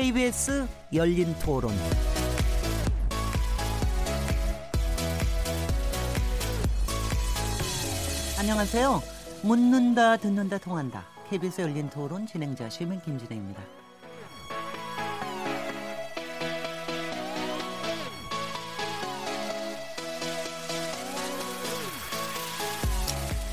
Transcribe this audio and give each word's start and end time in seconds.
KBS 0.00 0.68
열린 0.92 1.34
토론. 1.40 1.72
안녕하세요. 8.38 9.02
묻는다, 9.42 10.16
듣는다, 10.18 10.58
통한다. 10.58 11.04
KBS 11.28 11.62
열린 11.62 11.90
토론 11.90 12.28
진행자 12.28 12.70
시민 12.70 13.00
김진혜입니다. 13.00 13.60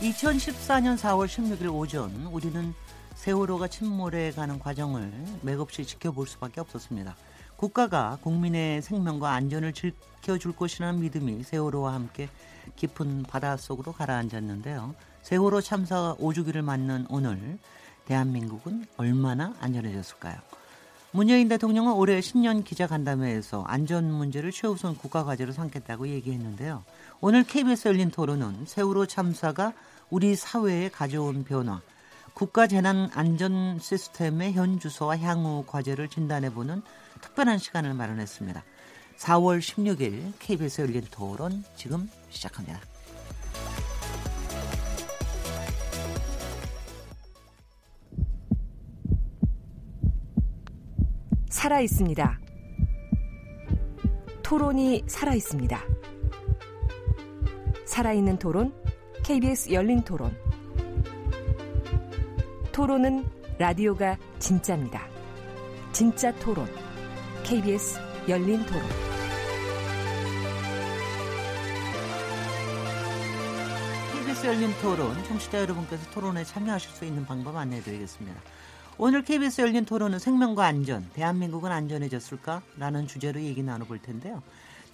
2014년 0.02 0.96
4월 0.96 1.26
16일 1.26 1.74
오전 1.74 2.12
우리는 2.32 2.76
세월호가 3.26 3.70
침몰해 3.70 4.30
가는 4.34 4.60
과정을 4.60 5.12
맥없이 5.42 5.84
지켜볼 5.84 6.28
수밖에 6.28 6.62
없었습니다. 6.62 7.16
국가가 7.56 8.20
국민의 8.22 8.84
생명과 8.84 9.32
안전을 9.32 9.74
지켜줄 9.74 10.56
것이라는 10.56 11.00
믿음이 11.00 11.42
세월호와 11.42 11.96
함께 11.96 12.30
깊은 12.76 13.24
바닷속으로 13.24 13.94
가라앉았는데요. 13.94 14.94
세월호 15.24 15.62
참사 15.62 16.16
5주기를 16.20 16.62
맞는 16.62 17.08
오늘 17.10 17.58
대한민국은 18.06 18.86
얼마나 18.96 19.56
안전해졌을까요? 19.60 20.36
문재인 21.10 21.48
대통령은 21.48 21.94
올해 21.94 22.22
신년 22.22 22.64
기자간담회에서 22.64 23.64
안전 23.64 24.12
문제를 24.12 24.52
최우선 24.52 24.96
국가 24.96 25.24
과제로 25.24 25.52
삼겠다고 25.52 26.10
얘기했는데요. 26.10 26.84
오늘 27.22 27.44
KBS 27.44 27.88
열린 27.88 28.12
토론은 28.12 28.68
세월호 28.68 29.08
참사가 29.08 29.74
우리 30.12 30.36
사회에 30.36 30.90
가져온 30.90 31.44
변화, 31.44 31.82
국가 32.36 32.68
재난 32.68 33.10
안전 33.14 33.80
시스템의 33.80 34.52
현 34.52 34.78
주소와 34.78 35.18
향후 35.20 35.64
과제를 35.66 36.10
진단해보는 36.10 36.82
특별한 37.22 37.58
시간을 37.60 37.94
마련했습니다. 37.94 38.62
4월 39.16 39.60
16일 39.60 40.34
KBS 40.40 40.82
열린 40.82 41.02
토론 41.10 41.64
지금 41.78 42.10
시작합니다. 42.30 42.82
살아 51.50 51.80
있습니다. 51.80 52.40
토론이 54.44 55.06
살아 55.08 55.34
있습니다. 55.34 55.82
살아있는 57.86 58.40
토론, 58.40 58.74
KBS 59.24 59.72
열린 59.72 60.02
토론. 60.02 60.45
토론은 62.76 63.24
라디오가 63.58 64.18
진짜입니다. 64.38 65.08
진짜 65.94 66.36
토론, 66.40 66.68
KBS 67.46 67.98
열린 68.28 68.66
토론. 68.66 68.84
KBS 74.12 74.48
열린 74.48 74.74
토론, 74.82 75.24
청취자 75.24 75.62
여러분께서 75.62 76.12
토론에 76.12 76.44
참여하실 76.44 76.92
수 76.92 77.06
있는 77.06 77.26
방법 77.26 77.56
안내해드리겠습니다. 77.56 78.42
오늘 78.98 79.24
KBS 79.24 79.62
열린 79.62 79.86
토론은 79.86 80.20
생명과 80.20 80.66
안전, 80.66 81.10
대한민국은 81.14 81.72
안전해졌을까? 81.72 82.62
라는 82.78 83.08
주제로 83.08 83.40
얘기 83.40 83.64
나눠볼 83.64 84.00
텐데요. 84.00 84.44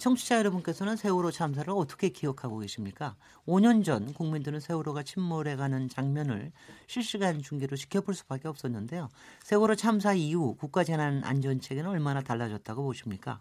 청취자 0.02 0.36
여러분께서는 0.38 0.96
세월호 0.96 1.30
참사를 1.30 1.72
어떻게 1.72 2.08
기억하고 2.08 2.58
계십니까? 2.58 3.14
5년 3.46 3.84
전 3.84 4.12
국민들은 4.12 4.58
세월호가 4.58 5.04
침몰해가는 5.04 5.88
장면을 5.90 6.50
실시간 6.88 7.40
중계로 7.40 7.76
지켜볼 7.76 8.12
수밖에 8.12 8.48
없었는데요. 8.48 9.10
세월호 9.44 9.76
참사 9.76 10.12
이후 10.12 10.56
국가재난안전체계는 10.56 11.88
얼마나 11.88 12.20
달라졌다고 12.20 12.82
보십니까? 12.82 13.40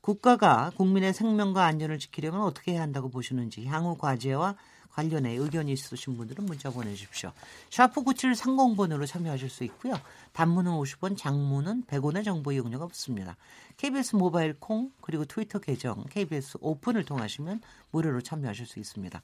국가가 0.00 0.72
국민의 0.74 1.14
생명과 1.14 1.64
안전을 1.64 2.00
지키려면 2.00 2.40
어떻게 2.40 2.72
해야 2.72 2.82
한다고 2.82 3.08
보시는지 3.08 3.64
향후 3.66 3.96
과제와 3.96 4.56
관련해 4.92 5.34
의견이 5.36 5.72
있으신 5.72 6.16
분들은 6.16 6.46
문자 6.46 6.70
보내주십시오. 6.70 7.32
샤프 7.70 8.02
9730번으로 8.02 9.06
참여하실 9.06 9.50
수 9.50 9.64
있고요. 9.64 9.94
단문은 10.32 10.72
50원, 10.72 11.16
장문은 11.16 11.84
100원의 11.84 12.24
정보 12.24 12.52
이용료가 12.52 12.84
없습니다. 12.84 13.36
KBS 13.76 14.16
모바일 14.16 14.54
콩 14.58 14.90
그리고 15.00 15.24
트위터 15.24 15.58
계정 15.58 16.04
KBS 16.10 16.58
오픈을 16.60 17.04
통하시면 17.04 17.60
무료로 17.90 18.20
참여하실 18.20 18.66
수 18.66 18.78
있습니다. 18.78 19.22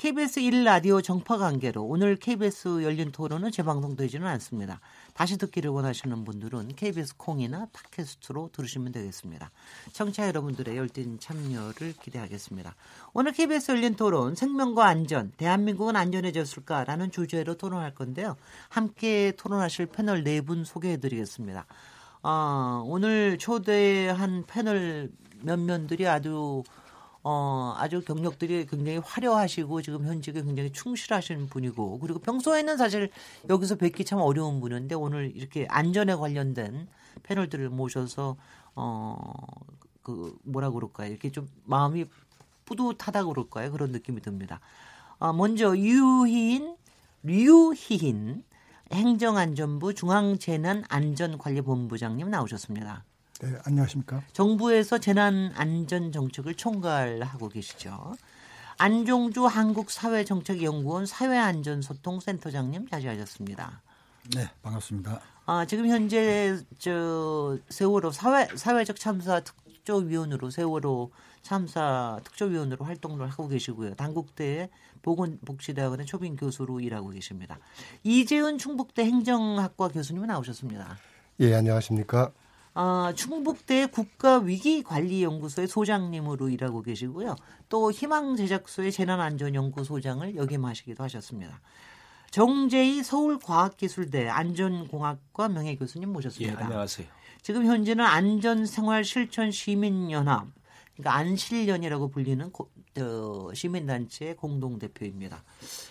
KBS 0.00 0.40
1라디오 0.40 1.04
정파 1.04 1.36
관계로 1.36 1.84
오늘 1.84 2.16
KBS 2.16 2.82
열린 2.82 3.12
토론은 3.12 3.50
재방송되지는 3.50 4.26
않습니다. 4.26 4.80
다시 5.12 5.36
듣기를 5.36 5.68
원하시는 5.68 6.24
분들은 6.24 6.68
KBS 6.74 7.18
콩이나 7.18 7.66
팟캐스트로 7.70 8.48
들으시면 8.50 8.92
되겠습니다. 8.92 9.50
청취자 9.92 10.26
여러분들의 10.28 10.74
열띤 10.74 11.18
참여를 11.18 11.92
기대하겠습니다. 12.02 12.74
오늘 13.12 13.32
KBS 13.32 13.72
열린 13.72 13.94
토론 13.94 14.34
생명과 14.34 14.86
안전, 14.86 15.32
대한민국은 15.36 15.94
안전해졌을까라는 15.96 17.10
주제로 17.10 17.58
토론할 17.58 17.94
건데요. 17.94 18.38
함께 18.70 19.34
토론하실 19.36 19.84
패널 19.84 20.24
네 20.24 20.40
분 20.40 20.64
소개해드리겠습니다. 20.64 21.66
아, 22.22 22.82
오늘 22.86 23.36
초대한 23.36 24.44
패널 24.46 25.10
면면들이 25.42 26.08
아주 26.08 26.62
어, 27.22 27.74
아주 27.76 28.02
경력들이 28.02 28.66
굉장히 28.66 28.98
화려하시고 28.98 29.82
지금 29.82 30.06
현직에 30.06 30.42
굉장히 30.42 30.72
충실하신 30.72 31.48
분이고 31.48 31.98
그리고 31.98 32.18
평소에는 32.18 32.78
사실 32.78 33.10
여기서 33.48 33.76
뵙기 33.76 34.04
참 34.04 34.20
어려운 34.20 34.60
분인데 34.60 34.94
오늘 34.94 35.34
이렇게 35.36 35.66
안전에 35.68 36.14
관련된 36.14 36.88
패널들을 37.22 37.68
모셔서 37.68 38.36
어, 38.74 39.34
그 40.02 40.34
뭐라 40.44 40.70
그럴까요? 40.70 41.10
이렇게 41.10 41.30
좀 41.30 41.46
마음이 41.64 42.06
뿌듯하다 42.64 43.24
그럴까요? 43.24 43.70
그런 43.72 43.92
느낌이 43.92 44.22
듭니다. 44.22 44.60
어, 45.18 45.34
먼저 45.34 45.76
유희인, 45.76 46.76
류희인 47.22 48.44
행정안전부 48.92 49.94
중앙재난안전관리본부장님 49.94 52.30
나오셨습니다. 52.30 53.04
네, 53.42 53.58
안녕하십니까. 53.64 54.22
정부에서 54.32 54.98
재난 54.98 55.50
안전 55.56 56.12
정책을 56.12 56.54
총괄하고 56.56 57.48
계시죠. 57.48 58.14
안종주 58.76 59.46
한국사회정책연구원 59.46 61.06
사회안전소통센터장님 61.06 62.88
자리하셨습니다. 62.88 63.80
네, 64.36 64.50
반갑습니다. 64.60 65.20
아, 65.46 65.64
지금 65.64 65.88
현재 65.88 66.58
저 66.78 67.56
세월호 67.70 68.10
사회 68.10 68.46
사회적 68.54 69.00
참사 69.00 69.40
특조위원으로 69.40 70.50
세월호 70.50 71.10
참사 71.42 72.20
특조위원으로 72.24 72.84
활동을 72.84 73.30
하고 73.30 73.48
계시고요. 73.48 73.94
단국대 73.94 74.68
보건복지대학원의 75.00 76.04
초빙 76.04 76.36
교수로 76.36 76.80
일하고 76.80 77.08
계십니다. 77.08 77.58
이재은 78.04 78.58
충북대 78.58 79.02
행정학과 79.04 79.88
교수님 79.88 80.26
나오셨습니다. 80.26 80.98
예, 81.40 81.54
안녕하십니까. 81.54 82.32
어, 82.74 83.12
충북대 83.14 83.86
국가위기관리연구소의 83.86 85.66
소장님으로 85.66 86.48
일하고 86.48 86.82
계시고요. 86.82 87.34
또 87.68 87.90
희망제작소의 87.90 88.92
재난안전연구소장을 88.92 90.36
역임하시기도 90.36 91.02
하셨습니다. 91.04 91.60
정재희 92.30 93.02
서울과학기술대 93.02 94.28
안전공학과 94.28 95.48
명예교수님 95.48 96.12
모셨습니다. 96.12 96.60
예, 96.60 96.64
안녕하세요. 96.64 97.08
지금 97.42 97.66
현재는 97.66 98.04
안전생활실천시민연합, 98.04 100.46
그러니까 100.96 101.14
안실련이라고 101.16 102.08
불리는 102.10 102.50
고, 102.52 102.70
어, 102.98 103.48
시민단체의 103.54 104.36
공동대표입니다. 104.36 105.42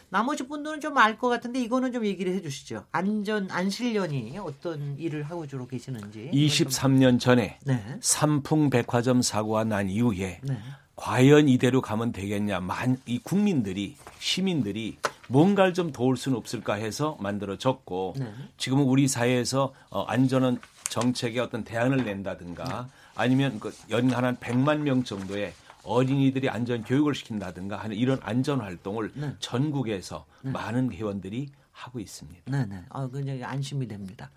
나머지 0.10 0.48
분들은 0.48 0.82
좀 0.82 0.98
알 0.98 1.18
것 1.18 1.30
같은데 1.30 1.60
이거는 1.62 1.92
좀 1.92 2.06
얘기를 2.06 2.34
해주시죠. 2.36 2.86
안전 2.92 3.50
안실련이 3.50 4.38
어떤 4.40 4.98
일을 4.98 5.24
하고 5.24 5.48
주로 5.48 5.66
계시는지. 5.68 6.30
23년 6.34 7.20
전에 7.20 7.58
네. 7.66 7.98
삼풍 8.02 8.70
백화점 8.70 9.22
사고가 9.22 9.64
난 9.64 9.90
이후에 9.90 10.42
네. 10.44 10.58
과연 10.96 11.48
이대로 11.48 11.82
가면 11.82 12.12
되겠냐. 12.12 12.60
만, 12.60 12.98
이 13.06 13.20
국민들이 13.20 13.96
시민들이 14.20 14.98
뭔가를 15.30 15.74
좀 15.74 15.92
도울 15.92 16.18
수는 16.18 16.38
없을까 16.38 16.74
해서 16.74 17.18
만들어졌고 17.22 18.16
네. 18.20 18.32
지금은 18.58 18.84
우리 18.84 19.08
사회에서 19.08 19.74
어, 19.90 20.04
안전한 20.04 20.60
정책에 20.90 21.40
어떤 21.40 21.64
대안을 21.64 22.04
낸다든가 22.04 22.64
네. 22.88 22.99
아니면 23.20 23.60
그 23.60 23.76
연간 23.90 24.24
한 24.24 24.38
100만 24.38 24.80
명 24.80 25.04
정도의 25.04 25.54
어린이들이 25.84 26.48
안전 26.50 26.84
교육을 26.86 27.14
시킨다든가 27.14 27.76
하는 27.76 27.98
이런 27.98 28.18
안전 28.22 28.62
활동을 28.62 29.12
네. 29.14 29.36
전국에서 29.40 30.26
네. 30.42 30.52
많은 30.52 30.94
회원들이 30.94 31.50
하고 31.74 32.00
있습니다. 32.00 32.50
네, 32.50 32.66
네. 32.66 32.86
아, 32.88 33.10
굉장히 33.12 33.44
안심이 33.44 33.90
됩니다. 33.90 34.32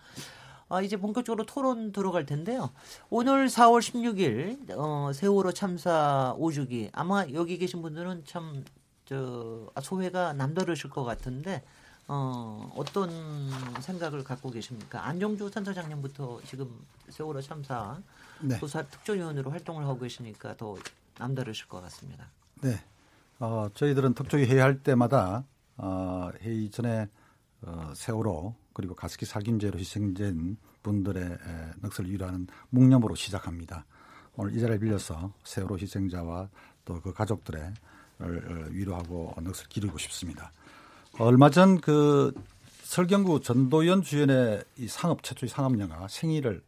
아, 0.69 0.81
이제 0.83 0.97
본격적으로 0.97 1.47
토론 1.47 1.93
들어갈 1.93 2.27
텐데요. 2.27 2.71
오늘 3.09 3.47
4월 3.47 3.81
16일 3.81 4.77
어, 4.77 5.13
세월호 5.13 5.53
참사 5.53 6.35
5주기 6.39 6.91
아마 6.93 7.25
여기 7.33 7.59
계신 7.59 7.83
분들은 7.83 8.25
참 8.25 8.65
저, 9.05 9.71
아, 9.77 9.81
소회가 9.81 10.33
남다르실 10.33 10.91
것 10.91 11.05
같은데 11.05 11.63
어, 12.09 12.73
어떤 12.75 13.11
생각을 13.81 14.25
갖고 14.25 14.51
계십니까? 14.51 15.07
안정주 15.07 15.51
선사장님부터 15.51 16.41
지금 16.47 16.69
세월호 17.11 17.41
참사 17.43 17.99
네. 18.43 18.59
조사 18.59 18.83
특조위원으로 18.83 19.51
활동을 19.51 19.85
하고 19.85 19.99
계시니까 20.01 20.57
더 20.57 20.77
남다르실 21.19 21.69
것 21.69 21.81
같습니다. 21.83 22.27
네. 22.63 22.81
어, 23.39 23.69
저희들은 23.75 24.15
특조위 24.15 24.45
회의할 24.47 24.83
때마다 24.83 25.45
어, 25.77 26.31
회의 26.43 26.71
전에 26.71 27.09
어, 27.63 27.93
세월호 27.95 28.55
그리고 28.73 28.95
가습기 28.95 29.27
살균제로 29.27 29.79
희생된 29.79 30.57
분들의 30.83 31.23
에, 31.23 31.37
넋을 31.81 32.11
위로하는 32.11 32.47
묵념으로 32.71 33.15
시작합니다. 33.15 33.85
오늘 34.35 34.55
이 34.57 34.61
자리를 34.61 34.81
빌려서 34.81 35.33
세월호 35.45 35.79
희생자와 35.79 36.49
또 36.85 37.01
그 37.01 37.13
가족들의 37.13 37.73
위로하고 38.71 39.33
넋을 39.37 39.69
기르고 39.69 39.99
싶습니다. 39.99 40.53
얼마 41.19 41.51
전 41.51 41.81
그 41.81 42.33
설경구 42.85 43.41
전도연 43.41 44.03
주연의 44.03 44.65
이 44.79 44.89
상업 44.89 45.23
최초의 45.23 45.49
상업 45.49 45.79
영화 45.81 46.07
생일을 46.09 46.63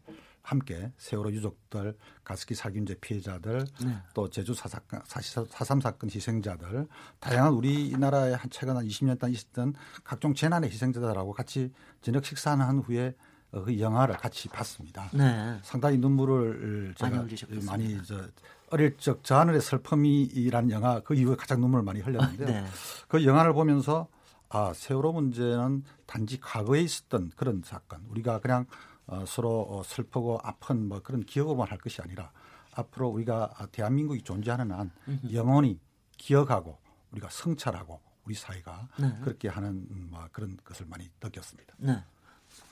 함께 0.44 0.92
세월호 0.98 1.32
유족들, 1.32 1.96
가습기 2.22 2.54
살균제 2.54 2.96
피해자들, 3.00 3.64
네. 3.82 3.96
또 4.12 4.28
제주 4.28 4.52
사사건, 4.52 5.00
사삼 5.06 5.80
사건 5.80 6.10
희생자들, 6.10 6.86
다양한 7.18 7.54
우리나라의 7.54 8.36
한 8.36 8.50
최근 8.50 8.76
한 8.76 8.86
20년 8.86 9.18
동안 9.18 9.32
있었던 9.32 9.74
각종 10.04 10.34
재난의 10.34 10.70
희생자들하고 10.70 11.32
같이 11.32 11.72
저녁 12.02 12.26
식사한 12.26 12.78
후에 12.80 13.16
그 13.50 13.80
영화를 13.80 14.18
같이 14.18 14.48
봤습니다. 14.48 15.08
네. 15.14 15.58
상당히 15.62 15.96
눈물을 15.96 16.94
제가 16.98 17.16
많이, 17.16 17.64
많이 17.64 18.04
저 18.04 18.28
어릴 18.70 18.96
적 18.98 19.20
저 19.22 19.36
하늘의 19.38 19.62
슬픔이라는 19.62 20.70
영화 20.70 21.00
그 21.00 21.14
이후에 21.14 21.36
가장 21.36 21.60
눈물을 21.60 21.84
많이 21.84 22.00
흘렸는데요. 22.00 22.48
아, 22.48 22.50
네. 22.50 22.66
그 23.08 23.24
영화를 23.24 23.54
보면서 23.54 24.08
아 24.50 24.72
세월호 24.74 25.12
문제는 25.12 25.84
단지 26.04 26.38
과거에 26.38 26.80
있었던 26.80 27.30
그런 27.36 27.62
사건 27.64 28.04
우리가 28.10 28.40
그냥 28.40 28.66
어, 29.06 29.24
서로 29.26 29.66
어, 29.68 29.82
슬프고 29.82 30.38
아픈 30.42 30.88
뭐 30.88 31.00
그런 31.00 31.24
기억으로만 31.24 31.68
할 31.68 31.78
것이 31.78 32.00
아니라 32.00 32.32
앞으로 32.72 33.08
우리가 33.08 33.68
대한민국이 33.70 34.22
존재하는 34.22 34.72
한 34.72 34.90
영원히 35.32 35.78
기억하고 36.16 36.78
우리가 37.12 37.28
성찰하고 37.30 38.00
우리 38.24 38.34
사회가 38.34 38.88
네. 38.98 39.16
그렇게 39.22 39.48
하는 39.48 39.86
뭐 40.10 40.26
그런 40.32 40.56
것을 40.64 40.86
많이 40.86 41.08
느꼈습니다. 41.22 41.74
네. 41.78 42.02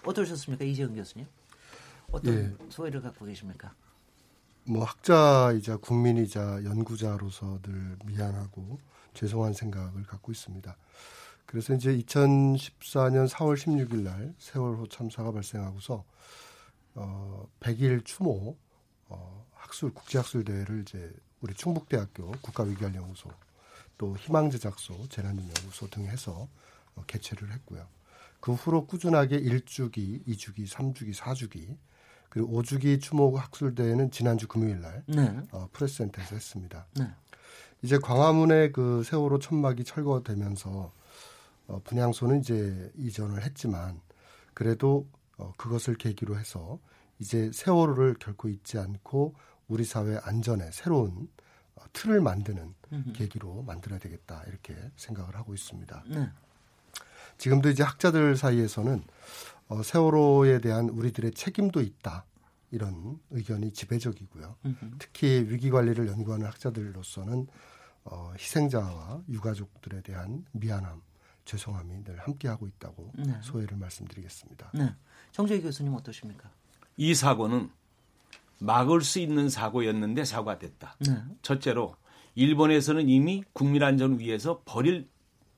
어떠셨습니까 0.05 0.65
이재훈 0.65 0.95
교수님? 0.95 1.27
어떤 2.11 2.35
예. 2.35 2.71
소회를 2.71 3.01
갖고 3.01 3.25
계십니까? 3.27 3.75
뭐 4.65 4.85
학자이자 4.85 5.79
국민이자 5.79 6.65
연구자로서 6.65 7.61
늘 7.63 7.97
미안하고 8.05 8.79
죄송한 9.15 9.53
생각을 9.55 10.05
갖고 10.05 10.33
있습니다. 10.33 10.77
그래서 11.47 11.75
이제 11.75 11.97
2014년 11.99 13.29
4월 13.29 13.57
16일 13.57 14.03
날 14.03 14.35
세월호 14.39 14.89
참사가 14.89 15.33
발생하고서 15.33 16.05
어 16.95 17.49
100일 17.61 18.05
추모 18.05 18.57
어 19.09 19.47
학술 19.53 19.93
국제 19.93 20.19
학술 20.19 20.45
대회를 20.45 20.83
이제 20.83 21.13
우리 21.41 21.55
충북대학교 21.55 22.31
국가위기관연구소 22.43 23.31
또 23.99 24.17
희망제작소 24.17 25.09
재난연구소 25.09 25.89
등 25.89 26.07
해서 26.07 26.49
어, 26.95 27.05
개최를 27.07 27.53
했고요. 27.53 27.87
그 28.41 28.55
후로 28.55 28.87
꾸준하게 28.87 29.41
1주기, 29.41 30.27
2주기, 30.27 30.69
3주기, 30.69 31.15
4주기 31.15 31.77
그리고 32.29 32.61
5주기 32.61 33.01
추모 33.01 33.37
학술 33.37 33.75
대회는 33.75 34.11
지난주 34.11 34.49
금요일 34.49 34.81
날 34.81 35.05
네. 35.07 35.39
어, 35.53 35.69
프레스센터에서 35.73 36.35
했습니다. 36.35 36.87
네. 36.97 37.11
이제 37.83 37.99
광화문에 37.99 38.73
그 38.73 39.03
세월호 39.05 39.39
천막이 39.39 39.85
철거되면서 39.85 40.93
어, 41.67 41.81
분향소는 41.85 42.41
이제 42.41 42.93
이전을 42.97 43.43
했지만 43.43 44.01
그래도 44.55 45.09
어, 45.39 45.53
그것을 45.57 45.95
계기로 45.97 46.39
해서 46.39 46.79
이제 47.19 47.51
세월호를 47.53 48.17
결코 48.19 48.49
잊지 48.49 48.79
않고 48.79 49.35
우리 49.69 49.85
사회 49.85 50.19
안전에 50.23 50.71
새로운 50.73 51.29
어, 51.77 51.83
틀을 51.93 52.21
만드는 52.21 52.75
음흠. 52.93 53.13
계기로 53.13 53.63
만들어야 53.63 53.99
되겠다 53.99 54.43
이렇게 54.47 54.77
생각을 54.97 55.37
하고 55.37 55.55
있습니다. 55.55 56.05
네. 56.09 56.31
지금도 57.39 57.71
이제 57.71 57.83
학자들 57.83 58.37
사이에서는 58.37 59.03
어, 59.69 59.83
세월호에 59.83 60.61
대한 60.61 60.89
우리들의 60.89 61.33
책임도 61.33 61.81
있다 61.81 62.25
이런 62.71 63.21
의견이 63.31 63.73
지배적이고요. 63.73 64.57
음흠. 64.65 64.91
특히 64.99 65.47
위기 65.49 65.71
관리를 65.71 66.09
연구하는 66.09 66.47
학자들로서는 66.47 67.47
어, 68.05 68.33
희생자와 68.37 69.23
유가족들에 69.29 70.03
대한 70.03 70.45
미안함 70.53 71.01
죄송함이 71.45 72.05
늘 72.05 72.19
함께하고 72.19 72.67
있다고 72.67 73.13
네. 73.17 73.35
소회를 73.43 73.77
말씀드리겠습니다. 73.77 74.71
네. 74.75 74.95
정재희 75.33 75.63
교수님 75.63 75.95
어떠십니까? 75.95 76.51
이 76.97 77.15
사고는 77.15 77.71
막을 78.59 79.03
수 79.03 79.19
있는 79.19 79.49
사고였는데 79.49 80.25
사고가 80.25 80.59
됐다. 80.59 80.97
네. 81.01 81.17
첫째로 81.43 81.97
일본에서는 82.35 83.09
이미 83.09 83.43
국민 83.53 83.83
안전 83.83 84.19
위해서 84.19 84.63
버릴 84.65 85.09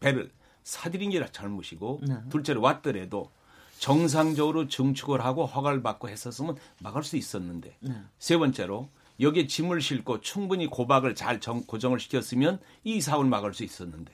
배를 0.00 0.32
사들인 0.62 1.10
게 1.10 1.24
잘못이고 1.30 2.00
네. 2.06 2.16
둘째로 2.30 2.60
왔더라도 2.60 3.30
정상적으로 3.78 4.68
증축을 4.68 5.24
하고 5.24 5.46
허가를 5.46 5.82
받고 5.82 6.08
했었으면 6.08 6.56
막을 6.80 7.02
수 7.02 7.16
있었는데 7.16 7.76
네. 7.80 8.02
세 8.18 8.36
번째로 8.38 8.88
여기에 9.20 9.46
짐을 9.46 9.80
싣고 9.80 10.20
충분히 10.20 10.66
고박을 10.66 11.14
잘 11.14 11.40
정, 11.40 11.62
고정을 11.62 12.00
시켰으면 12.00 12.58
이 12.82 13.00
사고를 13.00 13.30
막을 13.30 13.54
수 13.54 13.62
있었는데 13.64 14.12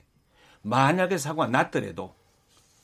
만약에 0.63 1.19
사고가 1.19 1.47
났더라도 1.47 2.15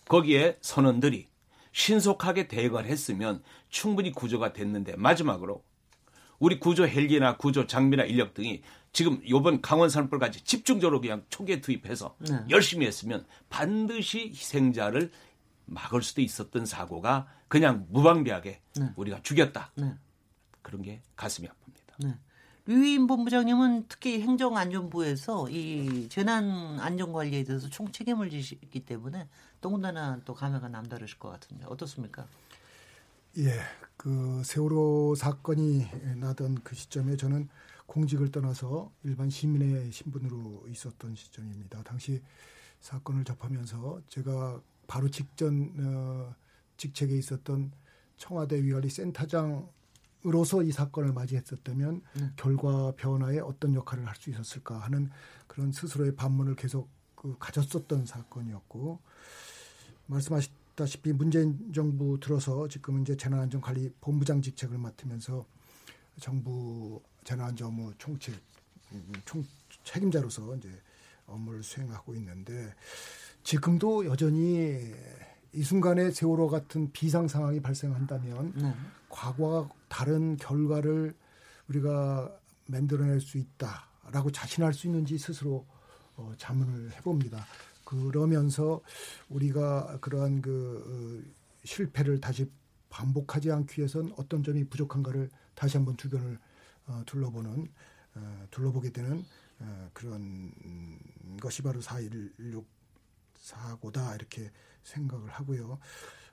거기에 0.09 0.59
선원들이 0.61 1.29
신속하게 1.73 2.49
대응을 2.49 2.87
했으면 2.87 3.43
충분히 3.69 4.13
구조가 4.13 4.53
됐는데 4.53 4.97
마지막으로 4.97 5.63
우리 6.39 6.59
구조 6.59 6.87
헬기나 6.87 7.37
구조 7.37 7.67
장비나 7.67 8.05
인력 8.05 8.35
등이 8.35 8.63
지금 8.93 9.21
요번 9.29 9.61
강원 9.61 9.91
산불까지 9.91 10.45
집중적으로 10.45 11.01
그냥 11.01 11.25
초기에 11.29 11.61
투입해서 11.61 12.17
네. 12.19 12.45
열심히 12.49 12.87
했으면 12.87 13.27
반드시 13.51 14.29
희생자를 14.29 15.11
막을 15.67 16.03
수도 16.03 16.23
있었던 16.23 16.65
사고가 16.65 17.29
그냥 17.49 17.87
무방비하게 17.91 18.61
네. 18.77 18.87
우리가 18.97 19.21
죽였다. 19.23 19.73
네. 19.77 19.95
그런 20.63 20.83
게 20.83 21.03
가슴이 21.15 21.47
아픕니다. 21.47 22.17
네. 22.67 22.75
류인 22.75 23.07
본부장님은 23.07 23.87
특히 23.89 24.21
행정안전부에서 24.21 25.49
이 25.51 26.09
재난 26.09 26.79
안전 26.81 27.13
관리에 27.13 27.45
대해서 27.45 27.69
총 27.69 27.91
책임을 27.93 28.29
지시기 28.31 28.81
때문에 28.81 29.29
더군다나 29.61 30.21
또 30.25 30.35
감회가 30.35 30.69
남다르실 30.69 31.19
것 31.19 31.31
같은데 31.31 31.65
어떻습니까? 31.67 32.27
예, 33.39 33.53
그 33.97 34.43
세월호 34.45 35.15
사건이 35.15 35.87
나던 36.17 36.63
그 36.65 36.75
시점에 36.75 37.17
저는 37.17 37.49
공직을 37.87 38.33
떠나서 38.33 38.91
일반 39.05 39.31
시민의 39.31 39.93
신분으로 39.93 40.65
있었던 40.69 41.15
시점입니다. 41.15 41.83
당시 41.85 42.21
사건을 42.81 43.25
접하면서 43.25 44.03
제가 44.09 44.61
바로 44.87 45.09
직전 45.09 45.73
어, 45.79 46.35
직책에 46.77 47.17
있었던 47.17 47.73
청와대 48.17 48.63
위관리 48.63 48.89
센터장 48.89 49.69
으로서 50.25 50.63
이 50.63 50.73
사건을 50.73 51.13
맞이했었다면 51.13 52.03
네. 52.15 52.31
결과 52.37 52.93
변화에 52.97 53.39
어떤 53.39 53.75
역할을 53.75 54.07
할 54.07 54.17
수 54.17 54.31
있었을까 54.31 54.79
하는 54.79 55.11
그런 55.47 55.73
스스로의 55.73 56.17
반문을 56.17 56.57
계속 56.57 56.89
그 57.15 57.37
가졌었던 57.39 58.07
사건이었고 58.07 58.99
말씀하셨다시피 60.07 61.13
문재인 61.13 61.73
정부 61.73 62.19
들어서 62.19 62.67
지금 62.69 63.03
이제 63.03 63.17
재난안전관리 63.17 63.93
본부장 64.01 64.41
직책을 64.43 64.79
맡으면서 64.79 65.45
정부 66.21 67.01
재난안전업무 67.25 67.95
총책 67.99 68.35
총 69.25 69.45
책임자로서 69.85 70.57
이제 70.57 70.71
업무를 71.27 71.63
수행하고 71.63 72.15
있는데 72.15 72.73
지금도 73.43 74.07
여전히 74.07 74.95
이 75.53 75.63
순간에 75.63 76.11
세월호 76.11 76.49
같은 76.49 76.91
비상 76.93 77.29
상황이 77.29 77.61
발생한다면 77.61 78.53
네. 78.57 78.75
과거와 79.09 79.69
다른 79.89 80.37
결과를 80.37 81.15
우리가 81.69 82.39
만들어낼 82.67 83.21
수 83.21 83.39
있다라고 83.39 84.31
자신할 84.33 84.73
수 84.73 84.87
있는지 84.87 85.19
스스로 85.19 85.67
어, 86.17 86.33
자문을 86.39 86.93
해봅니다. 86.97 87.45
그러면서 87.85 88.81
우리가 89.29 89.99
그러한 90.01 90.43
그 90.43 91.25
어, 91.25 91.33
실패를 91.65 92.21
다시 92.21 92.51
반복하지 92.89 93.53
않기 93.53 93.81
위해선 93.81 94.13
어떤 94.17 94.43
점이 94.43 94.65
부족한가를 94.65 95.31
다시 95.55 95.77
한번 95.77 95.97
주변을 95.97 96.39
어, 96.87 97.03
둘러보는 97.07 97.69
어, 98.15 98.47
둘러보게 98.51 98.91
되는 98.91 99.25
어, 99.59 99.91
그런 99.93 100.53
것이 101.41 101.63
바로 101.63 101.81
4.16 101.81 102.65
사고다 103.39 104.15
이렇게 104.15 104.51
생각을 104.83 105.31
하고요. 105.31 105.79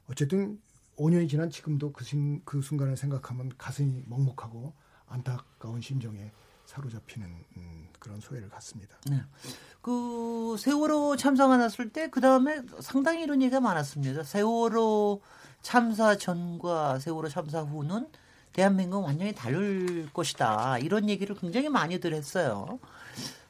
어쨌든 0.07 0.59
5년이 0.97 1.29
지난 1.29 1.49
지금도 1.49 1.91
그, 1.91 2.03
신, 2.03 2.41
그 2.45 2.61
순간을 2.61 2.97
생각하면 2.97 3.51
가슴이 3.57 4.03
먹먹하고 4.05 4.73
안타까운 5.07 5.81
심정에 5.81 6.31
사로잡히는 6.65 7.27
음, 7.57 7.87
그런 7.99 8.19
소외를 8.19 8.49
갖습니다. 8.49 8.97
네. 9.09 9.21
그 9.81 10.55
세월호 10.57 11.17
참사가 11.17 11.57
났을 11.57 11.89
때 11.89 12.09
그 12.09 12.21
다음에 12.21 12.61
상당히 12.79 13.23
이런 13.23 13.41
얘기가 13.41 13.59
많았습니다. 13.59 14.23
세월호 14.23 15.21
참사 15.61 16.17
전과 16.17 16.99
세월호 16.99 17.29
참사 17.29 17.61
후는 17.61 18.07
대한민국은 18.53 19.03
완전히 19.05 19.33
다를 19.33 20.07
것이다. 20.13 20.77
이런 20.79 21.09
얘기를 21.09 21.35
굉장히 21.35 21.69
많이들 21.69 22.13
했어요. 22.13 22.79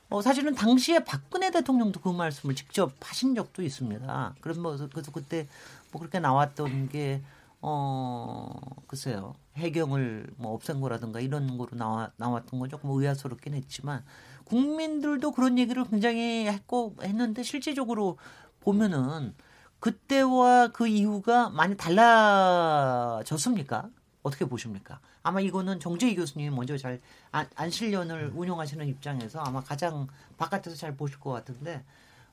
어, 0.09 0.21
사실은 0.21 0.53
당시에 0.55 1.03
박근혜 1.03 1.51
대통령도 1.51 1.99
그 1.99 2.09
말씀을 2.09 2.55
직접 2.55 2.93
하신 2.99 3.35
적도 3.35 3.63
있습니다. 3.63 4.35
그래서 4.41 4.61
뭐, 4.61 4.77
그래서 4.91 5.11
그때 5.11 5.47
뭐 5.93 5.99
그렇게 5.99 6.19
나왔던 6.19 6.89
게, 6.89 7.23
어, 7.61 8.51
글쎄요. 8.87 9.35
해경을 9.55 10.27
뭐 10.37 10.53
없앤 10.53 10.81
거라든가 10.81 11.21
이런 11.21 11.57
거로 11.57 11.77
나와, 11.77 12.11
나왔던 12.17 12.59
건 12.59 12.69
조금 12.69 12.89
의아스럽긴 12.89 13.53
했지만 13.53 14.03
국민들도 14.45 15.31
그런 15.31 15.59
얘기를 15.59 15.85
굉장히 15.85 16.47
했고 16.47 16.95
했는데 17.01 17.43
실질적으로 17.43 18.17
보면은 18.59 19.33
그때와 19.79 20.69
그 20.69 20.87
이후가 20.87 21.49
많이 21.49 21.77
달라졌습니까? 21.77 23.89
어떻게 24.23 24.45
보십니까? 24.45 24.99
아마 25.21 25.39
이거는 25.41 25.79
정재희 25.79 26.15
교수님이 26.15 26.55
먼저 26.55 26.75
잘 26.77 26.99
안, 27.31 27.47
안실련을 27.55 28.31
운영하시는 28.33 28.87
입장에서 28.87 29.41
아마 29.41 29.61
가장 29.61 30.07
바깥에서 30.37 30.75
잘 30.75 30.95
보실 30.95 31.19
것 31.19 31.31
같은데 31.31 31.83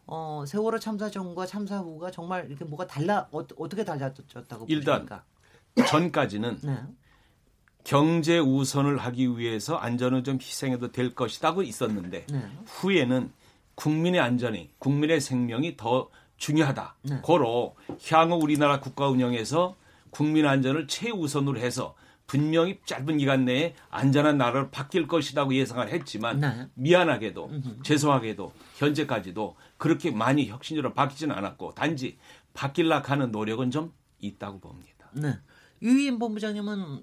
어, 0.07 0.45
세월호 0.47 0.78
참사 0.78 1.11
전과 1.11 1.47
참사 1.47 1.78
후가 1.78 2.11
정말 2.11 2.47
이렇게 2.49 2.64
뭐가 2.64 2.87
달라 2.87 3.28
어, 3.30 3.47
떻게 3.47 3.85
달라졌다고 3.85 4.66
일단 4.69 5.07
보십니까? 5.07 5.25
전까지는 5.88 6.59
네. 6.62 6.78
경제 7.85 8.38
우선을 8.38 8.99
하기 8.99 9.38
위해서 9.38 9.76
안전은 9.76 10.25
좀 10.25 10.37
희생해도 10.37 10.92
될 10.92 11.14
것이다고 11.14 11.62
있었는데 11.62 12.26
네. 12.30 12.50
후에는 12.66 13.33
국민의 13.75 14.21
안전이 14.21 14.71
국민의 14.78 15.21
생명이 15.21 15.76
더 15.76 16.11
중요하다. 16.37 16.97
네. 17.02 17.21
고로 17.23 17.76
향후 18.11 18.37
우리나라 18.37 18.80
국가 18.80 19.09
운영에서 19.09 19.76
국민 20.11 20.47
안전을 20.47 20.87
최우선으로 20.88 21.59
해서 21.59 21.95
분명히 22.30 22.78
짧은 22.84 23.18
기간 23.18 23.44
내에 23.44 23.75
안전한 23.90 24.38
나라로 24.38 24.70
바뀔 24.70 25.08
것이라고 25.08 25.52
예상을 25.52 25.88
했지만 25.88 26.38
네. 26.38 26.68
미안하게도 26.75 27.46
음흠. 27.46 27.82
죄송하게도 27.82 28.52
현재까지도 28.76 29.56
그렇게 29.78 30.12
많이 30.12 30.46
혁신적으로 30.46 30.94
바뀌지는 30.94 31.34
않았고 31.34 31.75
단지 31.75 32.18
바뀔라 32.54 33.02
하는 33.04 33.32
노력은 33.32 33.72
좀 33.72 33.92
있다고 34.20 34.60
봅니다. 34.60 35.10
네. 35.12 35.37
유인 35.82 36.20
본부장님은 36.20 37.02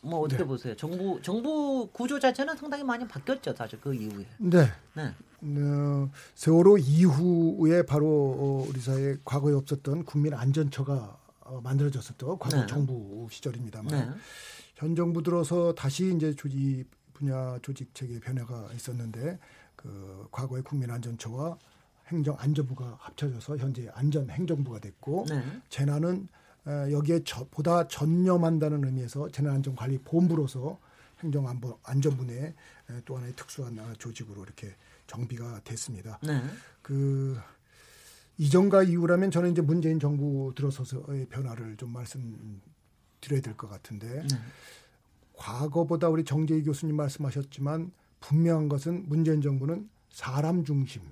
뭐 0.00 0.18
어떻게 0.18 0.42
네. 0.42 0.44
보세요? 0.44 0.74
정부 0.74 1.22
정부 1.22 1.88
구조 1.92 2.18
자체는 2.18 2.56
상당히 2.56 2.82
많이 2.82 3.06
바뀌었죠, 3.06 3.54
사실 3.54 3.80
그 3.80 3.94
이후에. 3.94 4.26
네. 4.38 4.66
네. 4.94 5.14
어, 5.60 6.10
세월호 6.34 6.78
이후에 6.78 7.86
바로 7.86 8.06
어, 8.08 8.66
우리 8.68 8.80
사회에 8.80 9.18
과거에 9.24 9.54
없었던 9.54 10.04
국민 10.04 10.34
안전처가 10.34 11.16
어, 11.42 11.60
만들어졌었던 11.62 12.38
과거 12.40 12.60
네. 12.60 12.66
정부 12.66 13.28
시절입니다만 13.30 13.86
네. 13.88 14.10
현 14.74 14.94
정부 14.96 15.22
들어서 15.22 15.74
다시 15.74 16.14
이제 16.14 16.34
조직 16.34 16.86
분야 17.12 17.58
조직 17.62 17.94
체계 17.94 18.18
변화가 18.18 18.72
있었는데 18.74 19.38
그 19.76 20.26
과거의 20.30 20.62
국민안전처와 20.62 21.58
행정안전부가 22.08 22.96
합쳐져서 23.00 23.56
현재 23.58 23.88
안전행정부가 23.94 24.78
됐고 24.80 25.26
네. 25.28 25.42
재난은 25.68 26.28
어, 26.66 26.90
여기에 26.90 27.20
저, 27.24 27.46
보다 27.50 27.86
전념한다는 27.88 28.84
의미에서 28.84 29.28
재난안전관리본부로서 29.30 30.78
행정안보 31.20 31.78
안전부 31.82 32.24
내에 32.24 32.46
에, 32.46 32.54
또 33.04 33.16
하나의 33.16 33.34
특수한 33.36 33.78
어, 33.78 33.92
조직으로 33.98 34.42
이렇게 34.42 34.74
정비가 35.06 35.60
됐습니다. 35.64 36.18
네. 36.22 36.42
그 36.82 37.38
이전과 38.38 38.84
이후라면 38.84 39.30
저는 39.30 39.52
이제 39.52 39.62
문재인 39.62 40.00
정부 40.00 40.52
들어서서의 40.56 41.26
변화를 41.26 41.76
좀 41.76 41.92
말씀 41.92 42.60
드려야 43.24 43.40
될 43.40 43.56
것 43.56 43.68
같은데 43.68 44.06
네. 44.22 44.36
과거보다 45.36 46.08
우리 46.08 46.24
정재희 46.24 46.62
교수님 46.62 46.96
말씀하셨지만 46.96 47.90
분명한 48.20 48.68
것은 48.68 49.08
문재인 49.08 49.40
정부는 49.40 49.88
사람 50.10 50.64
중심, 50.64 51.02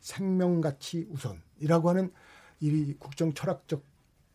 생명 0.00 0.60
가치 0.60 1.06
우선이라고 1.10 1.88
하는 1.88 2.12
이 2.60 2.94
국정 2.98 3.32
철학적 3.32 3.82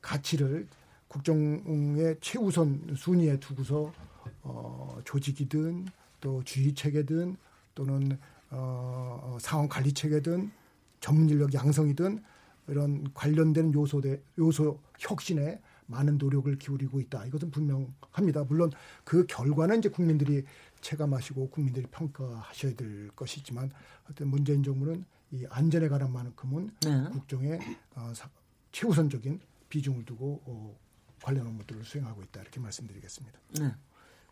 가치를 0.02 0.68
국정의 1.08 2.18
최우선 2.22 2.96
순위에 2.98 3.40
두고서 3.40 3.94
어, 4.42 5.00
조직이든 5.06 5.88
또 6.20 6.44
주의 6.44 6.74
체계든 6.74 7.38
또는 7.76 8.18
어, 8.50 9.20
어, 9.24 9.38
상황 9.40 9.68
관리 9.68 9.94
체계든 9.94 10.52
전문 11.00 11.30
인력 11.30 11.54
양성이든 11.54 12.24
이런 12.68 13.14
관련된 13.14 13.74
요소대 13.74 14.20
요소 14.40 14.80
혁신에 15.00 15.62
많은 15.88 16.18
노력을 16.18 16.54
기울이고 16.58 17.00
있다. 17.00 17.26
이것은 17.26 17.52
분명합니다. 17.52 18.44
물론 18.48 18.72
그 19.04 19.26
결과는 19.28 19.80
이제 19.80 19.90
국민들이 19.90 20.44
체감하시고 20.82 21.50
국민들이 21.50 21.86
평가하셔야 21.92 22.74
될 22.76 23.10
것이지만 23.16 23.72
하여튼 24.04 24.28
문재인 24.30 24.64
정부는 24.64 25.06
이 25.32 25.46
안전에 25.50 25.88
관한 25.88 26.12
만큼은 26.12 26.72
네. 26.86 27.10
국정의 27.12 27.60
어, 27.96 28.12
사- 28.16 28.30
최우선적인 28.72 29.40
비중을 29.70 30.06
두고 30.06 30.42
어, 30.46 30.78
관련 31.22 31.48
업무들을 31.48 31.84
수행하고 31.84 32.22
있다 32.24 32.42
이렇게 32.42 32.60
말씀드리겠습니다. 32.60 33.40
네. 33.60 33.74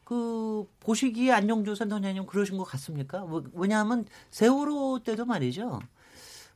그 0.04 0.68
보시기에 0.82 1.32
안정조 1.32 1.76
센터장님 1.76 2.26
그러신 2.26 2.58
것 2.58 2.66
같습니까? 2.66 3.22
뭐, 3.26 3.44
왜냐하면 3.54 4.06
세월호 4.32 5.00
때도 5.04 5.26
말이죠. 5.26 5.80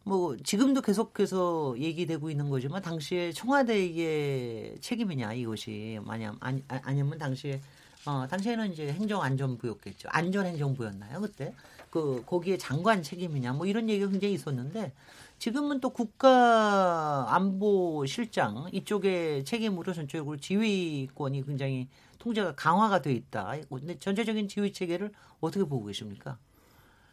뭐 0.07 0.37
지금도 0.37 0.81
계속해서 0.81 1.75
얘기되고 1.77 2.29
있는 2.29 2.49
거지만 2.49 2.81
당시에 2.81 3.33
청와대의 3.33 4.77
책임이냐 4.79 5.33
이것이 5.33 5.99
만약 6.03 6.37
아니, 6.39 6.63
아- 6.69 6.79
아니면 6.83 7.17
당시에 7.17 7.59
어 8.05 8.25
당시에는 8.29 8.71
이제 8.71 8.93
행정안전부였겠죠. 8.93 10.07
안전행정부였나요 10.09 11.19
그때? 11.19 11.53
그 11.89 12.23
거기에 12.25 12.57
장관 12.57 13.03
책임이냐 13.03 13.51
뭐 13.53 13.65
이런 13.65 13.89
얘기가 13.89 14.09
굉장히 14.09 14.33
있었는데 14.35 14.93
지금은 15.39 15.81
또 15.81 15.89
국가안보실장 15.89 18.69
이쪽의 18.71 19.43
책임으로 19.43 19.91
전체적으로 19.93 20.37
지휘권이 20.37 21.45
굉장히 21.45 21.89
통제가 22.17 22.55
강화가 22.55 23.01
돼 23.01 23.11
있다. 23.13 23.55
근데 23.69 23.99
전체적인 23.99 24.47
지휘 24.47 24.71
체계를 24.71 25.11
어떻게 25.41 25.65
보고 25.65 25.83
계십니까? 25.85 26.37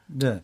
네. 0.07 0.43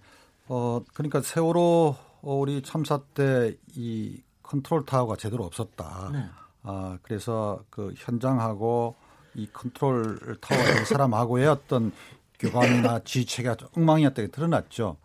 어, 0.49 0.83
그러니까 0.93 1.23
세월호 1.23 1.95
우리 2.23 2.63
참사 2.63 2.99
때 3.15 3.57
이 3.75 4.23
컨트롤 4.51 4.85
타워가 4.85 5.17
제대로 5.17 5.45
없었다. 5.45 6.11
네. 6.13 6.25
아, 6.65 6.99
그래서 7.03 7.65
그 7.71 7.95
현장하고 7.97 8.97
이 9.35 9.49
컨트롤 9.53 10.39
타워의 10.41 10.85
사람하고의 10.87 11.47
어떤 11.47 11.93
교감이나 12.41 13.01
지휘체가 13.05 13.55
좀 13.55 13.69
엉망이었다는 13.77 14.29
게 14.29 14.33
드러났죠. 14.33 14.97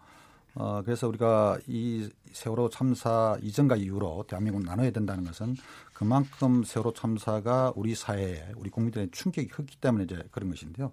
어, 0.55 0.81
그래서 0.83 1.07
우리가 1.07 1.59
이 1.67 2.09
세월호 2.31 2.69
참사 2.69 3.37
이전과 3.41 3.75
이후로 3.75 4.25
대한민국 4.27 4.63
나눠야 4.63 4.89
된다는 4.91 5.25
것은 5.25 5.55
그만큼 5.93 6.63
세월호 6.63 6.93
참사가 6.93 7.71
우리 7.75 7.93
사회에 7.93 8.51
우리 8.55 8.69
국민들의 8.69 9.09
충격이 9.11 9.49
컸기 9.49 9.77
때문에 9.77 10.05
이제 10.05 10.23
그런 10.31 10.49
것인데요. 10.49 10.91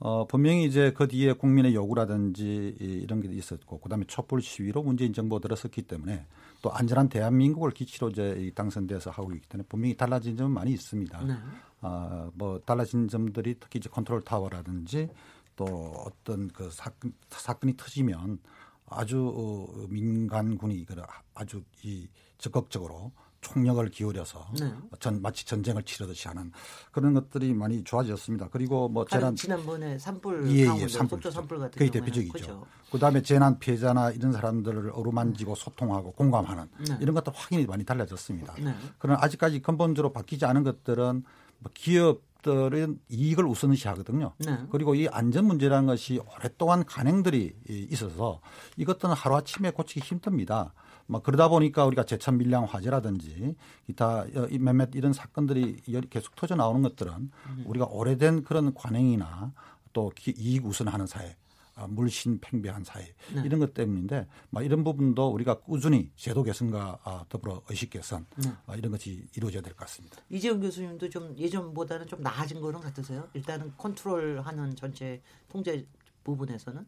어, 0.00 0.26
분명히 0.26 0.64
이제 0.64 0.92
그 0.92 1.08
뒤에 1.08 1.32
국민의 1.32 1.74
요구라든지 1.74 2.76
이- 2.80 2.84
이런 2.84 3.20
게 3.20 3.28
있었고, 3.32 3.80
그 3.80 3.88
다음에 3.88 4.04
촛불 4.06 4.40
시위로 4.40 4.82
문재인 4.82 5.12
정부가 5.12 5.40
들어섰기 5.40 5.82
때문에 5.82 6.24
또 6.62 6.72
안전한 6.72 7.08
대한민국을 7.08 7.72
기치로 7.72 8.10
이제 8.10 8.34
이 8.38 8.52
당선돼서 8.54 9.10
하고 9.10 9.32
있기 9.32 9.48
때문에 9.48 9.66
분명히 9.68 9.96
달라진 9.96 10.36
점은 10.36 10.52
많이 10.52 10.70
있습니다. 10.72 11.24
네. 11.24 11.34
아, 11.80 12.30
뭐 12.34 12.60
달라진 12.64 13.08
점들이 13.08 13.56
특히 13.58 13.78
이제 13.78 13.88
컨트롤 13.88 14.22
타워라든지 14.22 15.08
또 15.56 15.64
어떤 15.64 16.48
그 16.48 16.70
사건, 16.70 17.12
사건이 17.30 17.76
터지면 17.76 18.38
아주 18.86 19.32
어, 19.36 19.86
민간군이 19.88 20.84
그 20.84 20.94
아주 21.34 21.62
이 21.82 22.08
적극적으로 22.38 23.10
총력을 23.40 23.88
기울여서 23.90 24.48
네. 24.58 24.72
전 25.00 25.22
마치 25.22 25.46
전쟁을 25.46 25.84
치르듯이 25.84 26.28
하는 26.28 26.50
그런 26.90 27.14
것들이 27.14 27.54
많이 27.54 27.84
좋아졌습니다. 27.84 28.48
그리고 28.50 28.88
뭐 28.88 29.04
재난 29.04 29.36
지난번에 29.36 29.98
산불 29.98 30.50
예, 30.50 30.62
예, 30.62 30.88
산불. 30.88 31.18
속초 31.18 31.30
산불 31.30 31.58
같은 31.58 31.78
그게 31.78 31.90
대표적이죠. 31.90 32.32
그죠? 32.32 32.66
그다음에 32.90 33.22
재난 33.22 33.58
피해자나 33.58 34.10
이런 34.10 34.32
사람들을 34.32 34.90
어루만지고 34.90 35.54
소통하고 35.54 36.12
공감하는 36.12 36.68
네. 36.88 36.98
이런 37.00 37.14
것들 37.14 37.32
확연히 37.34 37.66
많이 37.66 37.84
달라졌습니다. 37.84 38.54
네. 38.58 38.74
그러나 38.98 39.20
아직까지 39.22 39.60
근본적으로 39.62 40.12
바뀌지 40.12 40.44
않은 40.44 40.64
것들은 40.64 41.22
뭐 41.60 41.72
기업들은 41.74 43.00
이익을 43.08 43.46
우선시 43.46 43.88
하거든요. 43.88 44.32
네. 44.38 44.58
그리고 44.70 44.94
이 44.94 45.06
안전 45.08 45.46
문제라는 45.46 45.86
것이 45.86 46.20
오랫동안 46.36 46.84
간행들이 46.84 47.54
있어서 47.68 48.40
이것들은 48.76 49.14
하루아침에 49.14 49.70
고치기 49.70 50.00
힘듭니다. 50.00 50.72
뭐 51.10 51.22
그러다 51.22 51.48
보니까 51.48 51.86
우리가 51.86 52.04
제천 52.04 52.36
밀양 52.36 52.64
화재라든지 52.64 53.56
기타 53.86 54.24
이 54.50 54.58
몇몇 54.58 54.90
이런 54.94 55.12
사건들이 55.14 55.80
계속 56.10 56.36
터져 56.36 56.54
나오는 56.54 56.82
것들은 56.82 57.30
우리가 57.64 57.86
오래된 57.86 58.44
그런 58.44 58.74
관행이나 58.74 59.52
또 59.94 60.12
기- 60.14 60.34
이익 60.36 60.66
우선하는 60.66 61.06
사회 61.06 61.34
아, 61.74 61.86
물씬 61.86 62.40
팽배한 62.40 62.82
사회 62.84 63.04
네. 63.32 63.42
이런 63.44 63.60
것 63.60 63.72
때문인데 63.72 64.26
막 64.50 64.64
이런 64.64 64.82
부분도 64.84 65.28
우리가 65.28 65.60
꾸준히 65.60 66.10
제도 66.16 66.42
개선과 66.42 66.98
아, 67.04 67.24
더불어 67.28 67.62
의식 67.70 67.90
개선 67.90 68.26
네. 68.36 68.50
아, 68.66 68.74
이런 68.74 68.90
것이 68.92 69.24
이루어져야 69.36 69.62
될 69.62 69.72
것 69.74 69.86
같습니다. 69.86 70.18
이재용 70.28 70.60
교수님도 70.60 71.08
좀 71.08 71.34
예전보다는 71.38 72.06
좀 72.08 72.20
나아진 72.20 72.60
거는 72.60 72.80
같으세요? 72.80 73.28
일단은 73.32 73.72
컨트롤하는 73.78 74.74
전체 74.76 75.22
통제 75.48 75.86
부분에서는 76.24 76.84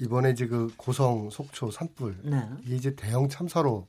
이번에 0.00 0.30
이제 0.30 0.46
그 0.46 0.72
고성, 0.76 1.30
속초, 1.30 1.70
산불 1.70 2.18
네. 2.24 2.48
이게 2.64 2.76
이제 2.76 2.94
대형 2.94 3.28
참사로 3.28 3.86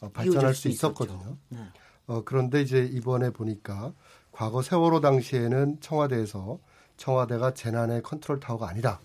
어, 0.00 0.10
발전할 0.10 0.54
수 0.54 0.68
있었거든요. 0.68 1.36
네. 1.48 1.58
어, 2.06 2.22
그런데 2.24 2.62
이제 2.62 2.84
이번에 2.84 3.30
보니까 3.30 3.92
과거 4.32 4.62
세월호 4.62 5.00
당시에는 5.00 5.78
청와대에서 5.80 6.58
청와대가 6.96 7.54
재난의 7.54 8.02
컨트롤 8.02 8.40
타워가 8.40 8.68
아니다 8.68 9.00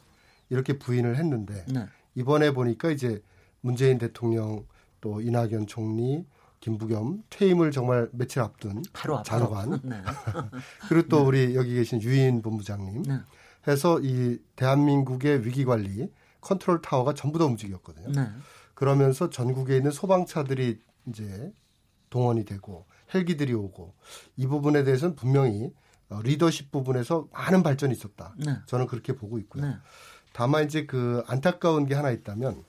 이렇게 0.50 0.78
부인을 0.78 1.18
했는데 1.18 1.66
네. 1.68 1.88
이번에 2.16 2.52
보니까 2.52 2.92
이제 2.92 3.22
문재인 3.62 3.98
대통령 3.98 4.66
또 5.00 5.22
이낙연 5.22 5.68
총리 5.68 6.26
김부겸 6.60 7.24
퇴임을 7.30 7.72
정말 7.72 8.10
며칠 8.12 8.42
앞둔 8.42 8.84
하루 8.94 9.22
장관 9.24 9.80
네. 9.84 10.02
그리고 10.90 11.08
또 11.08 11.20
네. 11.20 11.26
우리 11.26 11.56
여기 11.56 11.76
계신 11.76 12.02
유인 12.02 12.42
본부장님 12.42 13.04
네. 13.04 13.20
해서 13.68 14.00
이 14.02 14.38
대한민국의 14.56 15.46
위기 15.46 15.66
관리 15.66 16.10
컨트롤 16.42 16.82
타워가 16.82 17.14
전부 17.14 17.40
다 17.40 17.46
움직였거든요. 17.46 18.12
네. 18.12 18.30
그러면서 18.74 19.30
전국에 19.30 19.78
있는 19.78 19.92
소방차들이 19.92 20.80
이제 21.08 21.54
동원이 22.10 22.46
되고 22.46 22.86
헬기들이 23.14 23.54
오고 23.54 23.94
이 24.38 24.48
부분에 24.48 24.84
대해서는 24.84 25.16
분명히 25.16 25.72
어, 26.10 26.22
리더십 26.22 26.72
부분에서 26.72 27.28
많은 27.32 27.64
발전이 27.64 27.94
있었다. 27.94 28.36
네. 28.38 28.58
저는 28.66 28.88
그렇게 28.88 29.16
보고 29.16 29.40
있고요. 29.40 29.66
네. 29.66 29.76
다만 30.34 30.66
이제 30.66 30.86
그 30.86 31.24
안타까운 31.28 31.86
게 31.86 31.96
하나 31.96 32.12
있다면 32.12 32.64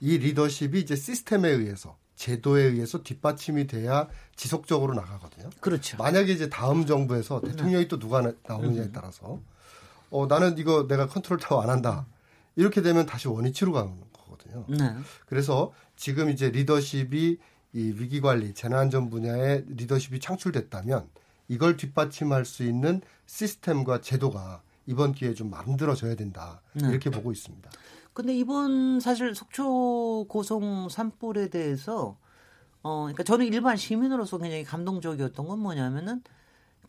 이 0.00 0.18
리더십이 0.18 0.80
이제 0.80 0.96
시스템에 0.96 1.48
의해서 1.48 1.96
제도에 2.16 2.62
의해서 2.64 3.02
뒷받침이 3.02 3.66
돼야 3.68 4.08
지속적으로 4.34 4.94
나가거든요. 4.94 5.50
그렇죠. 5.60 5.96
만약에 5.98 6.32
이제 6.32 6.48
다음 6.48 6.86
정부에서 6.86 7.40
네. 7.40 7.50
대통령이 7.50 7.88
또 7.88 7.98
누가 7.98 8.20
나오느냐에 8.46 8.86
음. 8.86 8.92
따라서 8.92 9.40
어 10.10 10.26
나는 10.26 10.58
이거 10.58 10.88
내가 10.88 11.06
컨트롤 11.06 11.38
타워 11.38 11.62
안 11.62 11.70
한다. 11.70 12.06
이렇게 12.58 12.82
되면 12.82 13.06
다시 13.06 13.28
원위치로 13.28 13.70
가는 13.70 13.92
거거든요. 14.12 14.64
네. 14.68 14.92
그래서 15.26 15.72
지금 15.94 16.28
이제 16.28 16.50
리더십이 16.50 17.38
이 17.72 17.80
위기 17.96 18.20
관리, 18.20 18.52
재난안전 18.52 19.10
분야에 19.10 19.64
리더십이 19.68 20.18
창출됐다면 20.18 21.08
이걸 21.46 21.76
뒷받침할 21.76 22.44
수 22.44 22.64
있는 22.64 23.00
시스템과 23.26 24.00
제도가 24.00 24.62
이번 24.86 25.12
기회에 25.12 25.34
좀 25.34 25.50
만들어져야 25.50 26.16
된다. 26.16 26.60
네. 26.72 26.88
이렇게 26.88 27.10
보고 27.10 27.30
있습니다. 27.30 27.70
근데 28.12 28.36
이번 28.36 28.98
사실 28.98 29.36
속초 29.36 30.26
고성 30.28 30.88
산불에 30.88 31.50
대해서 31.50 32.16
어 32.82 33.02
그러니까 33.02 33.22
저는 33.22 33.46
일반 33.46 33.76
시민으로서 33.76 34.38
굉장히 34.38 34.64
감동적이었던 34.64 35.46
건 35.46 35.60
뭐냐면은 35.60 36.22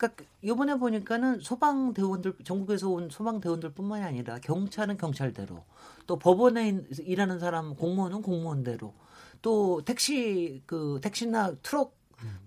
그러니까 0.00 0.24
이번에 0.40 0.76
보니까는 0.76 1.40
소방 1.40 1.92
대원들 1.92 2.34
전국에서 2.44 2.88
온 2.88 3.10
소방 3.10 3.40
대원들뿐만이 3.40 4.02
아니라 4.02 4.38
경찰은 4.38 4.96
경찰대로 4.96 5.62
또 6.06 6.18
법원에 6.18 6.82
일하는 7.00 7.38
사람 7.38 7.74
공무원은 7.76 8.22
공무원대로 8.22 8.94
또 9.42 9.82
택시 9.84 10.62
그 10.66 10.98
택시나 11.02 11.54
트럭 11.62 11.94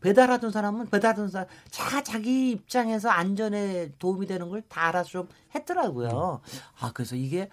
배달하던 0.02 0.52
사람은 0.52 0.90
배달하던 0.90 1.30
사람 1.30 1.48
자 1.70 2.04
자기 2.04 2.52
입장에서 2.52 3.10
안전에 3.10 3.92
도움이 4.00 4.26
되는 4.28 4.50
걸 4.50 4.62
다 4.68 4.88
알아서 4.88 5.10
좀 5.10 5.28
했더라고요. 5.56 6.42
아 6.80 6.92
그래서 6.94 7.16
이게 7.16 7.50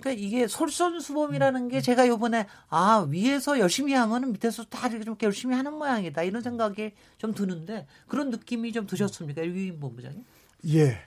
그러니까 0.00 0.12
이게 0.12 0.46
솔선수범이라는 0.48 1.68
게 1.68 1.80
제가 1.80 2.08
요번에 2.08 2.46
아 2.68 3.06
위에서 3.08 3.58
열심히 3.58 3.92
하면은 3.94 4.32
밑에서 4.32 4.64
다 4.64 4.88
이렇게 4.88 5.04
좀 5.04 5.16
열심히 5.22 5.54
하는 5.54 5.74
모양이다 5.74 6.22
이런 6.22 6.42
생각이 6.42 6.92
좀 7.18 7.32
드는데 7.34 7.86
그런 8.08 8.30
느낌이 8.30 8.72
좀 8.72 8.86
드셨습니까 8.86 9.44
유인 9.44 9.78
본부장님? 9.80 10.24
예, 10.68 10.98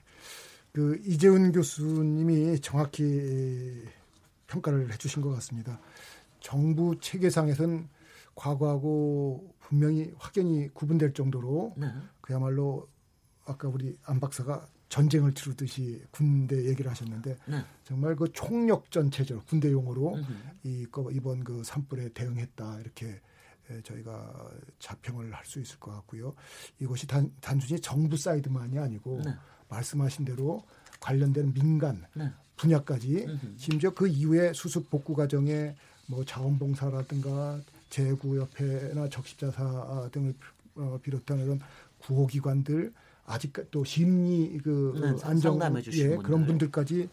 그 0.71 0.99
이재훈 1.05 1.51
교수님이 1.51 2.59
정확히 2.61 3.83
평가를 4.47 4.91
해주신 4.93 5.21
것 5.21 5.29
같습니다. 5.35 5.79
정부 6.39 6.99
체계상에선 6.99 7.89
과거하고 8.35 9.53
분명히 9.59 10.11
확연히 10.17 10.69
구분될 10.73 11.13
정도로 11.13 11.73
네. 11.77 11.87
그야말로 12.21 12.87
아까 13.45 13.67
우리 13.67 13.97
안 14.03 14.19
박사가 14.19 14.67
전쟁을 14.93 15.33
치르듯이 15.33 16.03
군대 16.11 16.65
얘기를 16.65 16.91
하셨는데 16.91 17.35
네. 17.47 17.65
정말 17.83 18.15
그 18.15 18.31
총력 18.31 18.91
전 18.91 19.09
체제 19.09 19.33
군대 19.47 19.71
용어로 19.71 20.19
이 20.61 20.85
이번 21.11 21.43
그 21.43 21.63
산불에 21.63 22.09
대응했다 22.09 22.79
이렇게 22.79 23.19
저희가 23.83 24.51
자평을 24.77 25.33
할 25.33 25.43
수 25.45 25.59
있을 25.59 25.79
것 25.79 25.89
같고요. 25.95 26.35
이것이 26.79 27.07
단, 27.07 27.31
단순히 27.41 27.81
정부 27.81 28.15
사이드만이 28.15 28.77
아니고 28.77 29.23
네. 29.25 29.33
말씀하신 29.67 30.25
대로 30.25 30.63
관련된 30.99 31.55
민간 31.55 32.05
네. 32.13 32.29
분야까지 32.57 33.25
심지어 33.57 33.89
그 33.89 34.07
이후에 34.07 34.53
수습 34.53 34.91
복구 34.91 35.15
과정에 35.15 35.75
뭐 36.05 36.23
자원봉사라든가 36.23 37.61
재구협회나 37.89 39.09
적십자사 39.09 40.09
등을 40.11 40.35
어, 40.75 40.99
비롯한 41.01 41.39
이런 41.39 41.59
구호기관들 41.97 42.93
아직 43.25 43.53
또 43.71 43.83
심리 43.83 44.57
그 44.57 44.93
네, 45.01 45.27
안정 45.27 45.59
예 45.93 46.17
그런 46.17 46.45
분들까지 46.45 47.09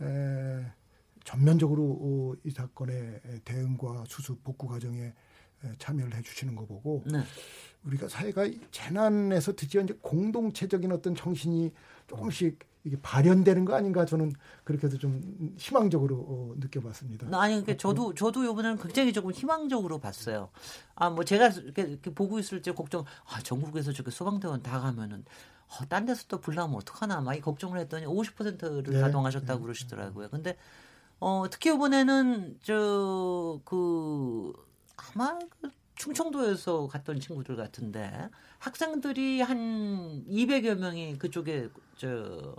에, 0.00 0.66
전면적으로 1.24 1.98
어, 2.00 2.34
이 2.44 2.50
사건의 2.50 3.20
대응과 3.44 4.04
수습 4.06 4.42
복구 4.44 4.66
과정에 4.68 5.12
참여를 5.78 6.14
해주시는 6.16 6.54
거 6.56 6.64
보고 6.66 7.02
네. 7.06 7.20
우리가 7.84 8.08
사회가 8.08 8.46
재난에서 8.70 9.54
드디어 9.54 9.80
이제 9.82 9.96
공동체적인 10.02 10.92
어떤 10.92 11.14
정신이 11.14 11.72
조금씩 12.06 12.58
이게 12.82 12.96
발현되는 13.02 13.66
거 13.66 13.74
아닌가 13.74 14.06
저는 14.06 14.32
그렇게도 14.64 14.96
좀 14.98 15.52
희망적으로 15.58 16.16
어, 16.16 16.54
느껴봤습니다. 16.58 17.26
아니 17.38 17.54
그러니까 17.60 17.76
저도 17.76 18.14
저도 18.14 18.42
이번에는 18.44 18.78
굉장히 18.78 19.12
조금 19.12 19.32
희망적으로 19.32 19.98
봤어요. 19.98 20.48
아 20.94 21.10
뭐 21.10 21.24
제가 21.24 21.48
이렇게, 21.48 21.82
이렇게 21.82 22.12
보고 22.14 22.38
있을 22.38 22.62
때 22.62 22.72
걱정 22.72 23.04
아 23.26 23.40
전국에서 23.42 23.92
저기 23.92 24.10
소방대원 24.10 24.62
다 24.62 24.80
가면은 24.80 25.24
어, 25.68 25.86
딴 25.88 26.06
데서 26.06 26.24
또 26.28 26.40
불나면 26.40 26.74
어떡하나 26.76 27.20
막 27.20 27.34
이 27.34 27.40
걱정을 27.40 27.78
했더니 27.80 28.06
50%를 28.06 28.82
네. 28.94 29.00
가동하셨다고 29.00 29.58
네. 29.58 29.62
그러시더라고요. 29.62 30.30
근데 30.30 30.56
어 31.18 31.44
특히 31.50 31.74
이번에는 31.74 32.60
저그 32.62 34.52
아마 35.14 35.38
그 35.60 35.70
충청도에서 35.96 36.88
갔던 36.88 37.20
친구들 37.20 37.56
같은데 37.56 38.28
학생들이 38.58 39.42
한 39.42 40.24
200여 40.28 40.76
명이 40.76 41.18
그쪽에 41.18 41.68
저그 41.96 42.54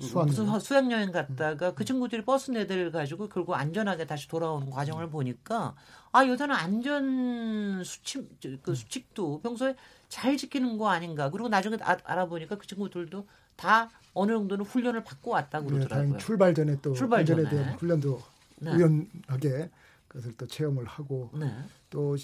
수학여행. 0.00 0.60
수학 0.60 0.90
여행 0.90 1.12
갔다가 1.12 1.74
그 1.74 1.84
친구들이 1.84 2.24
버스 2.24 2.50
내들 2.50 2.90
가지고 2.90 3.28
결국 3.28 3.54
안전하게 3.54 4.06
다시 4.06 4.28
돌아오는 4.28 4.68
과정을 4.70 5.04
음. 5.04 5.10
보니까 5.10 5.74
아 6.12 6.26
요새는 6.26 6.54
안전 6.54 7.84
수칙 7.84 8.28
그 8.62 8.74
수칙도 8.74 9.40
평소에 9.42 9.76
잘 10.08 10.36
지키는 10.36 10.76
거 10.78 10.88
아닌가 10.88 11.30
그리고 11.30 11.48
나중에 11.48 11.76
아, 11.82 11.96
알아보니까 12.04 12.58
그 12.58 12.66
친구들도 12.66 13.26
다 13.56 13.90
어느 14.14 14.32
정도는 14.32 14.64
훈련을 14.64 15.04
받고 15.04 15.30
왔다고 15.30 15.70
네, 15.70 15.76
그러더라고요. 15.76 16.12
네, 16.12 16.18
출발 16.18 16.54
전에 16.54 16.76
또 16.82 16.94
출발 16.94 17.24
전에. 17.24 17.48
대한 17.48 17.74
훈련도 17.74 18.20
네. 18.56 18.72
우연하게 18.72 19.70
그것을 20.10 20.32
또 20.36 20.46
체험을 20.46 20.84
하고 20.86 21.30
네. 21.34 21.54
또 21.88 22.16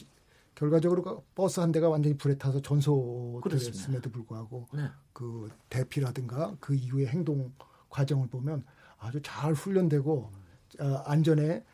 결과적으로 0.57 1.03
그 1.03 1.22
버스 1.35 1.61
한 1.61 1.70
대가 1.70 1.88
완전히 1.88 2.16
불에 2.16 2.37
타서 2.37 2.61
전소됐음에도 2.61 4.11
불구하고 4.11 4.66
네. 4.75 4.88
그 5.12 5.49
대피라든가 5.70 6.57
그 6.61 6.75
이후의 6.75 7.07
행동 7.07 7.53
과정을 7.88 8.29
보면 8.29 8.64
아주 8.99 9.20
잘 9.22 9.53
훈련되고 9.53 10.33
어, 10.81 10.85
안전에 11.07 11.64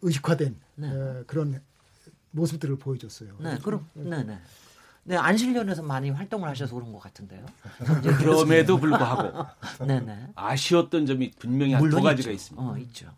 의식화된 0.00 0.60
네. 0.76 0.88
에, 0.88 1.22
그런 1.26 1.60
모습들을 2.30 2.76
보여줬어요. 2.76 3.36
네, 3.40 3.58
그럼, 3.62 3.86
네, 3.94 4.22
네. 4.22 4.38
네, 5.04 5.16
안실련에서 5.16 5.82
많이 5.82 6.08
활동을 6.10 6.48
하셔서 6.48 6.74
그런 6.74 6.92
것 6.92 7.00
같은데요. 7.00 7.44
그럼에도 8.18 8.78
불구하고 8.78 9.44
네네. 9.84 10.28
아쉬웠던 10.36 11.06
점이 11.06 11.32
분명히 11.38 11.72
한 11.72 11.90
두 11.90 12.00
가지가 12.00 12.30
있습니다. 12.30 12.64
어, 12.66 12.78
있죠. 12.78 13.12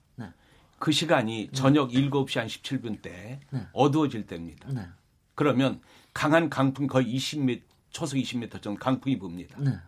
그 0.79 0.93
시간이 0.93 1.51
저녁 1.53 1.91
7시 1.91 2.39
한 2.39 2.47
17분 2.47 3.01
때 3.01 3.41
네. 3.51 3.67
어두워질 3.73 4.27
때입니다. 4.27 4.69
네. 4.71 4.87
그러면 5.35 5.81
강한 6.13 6.49
강풍 6.51 6.87
거의 6.87 7.15
20m, 7.15 7.63
초속 7.91 8.17
20m 8.17 8.63
정도 8.63 8.79
강풍이 8.79 9.19
붑니다. 9.19 9.59
네. 9.59 9.79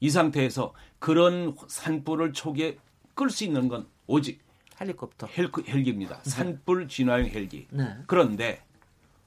이 0.00 0.10
상태에서 0.10 0.74
그런 0.98 1.56
산불을 1.68 2.32
초기에 2.32 2.78
끌 3.14 3.30
수 3.30 3.44
있는 3.44 3.68
건 3.68 3.86
오직 4.06 4.44
헬리콥터, 4.80 5.28
헬, 5.28 5.50
헬기입니다. 5.66 6.22
네. 6.22 6.30
산불 6.30 6.88
진화용 6.88 7.28
헬기. 7.28 7.66
네. 7.70 7.96
그런데 8.06 8.62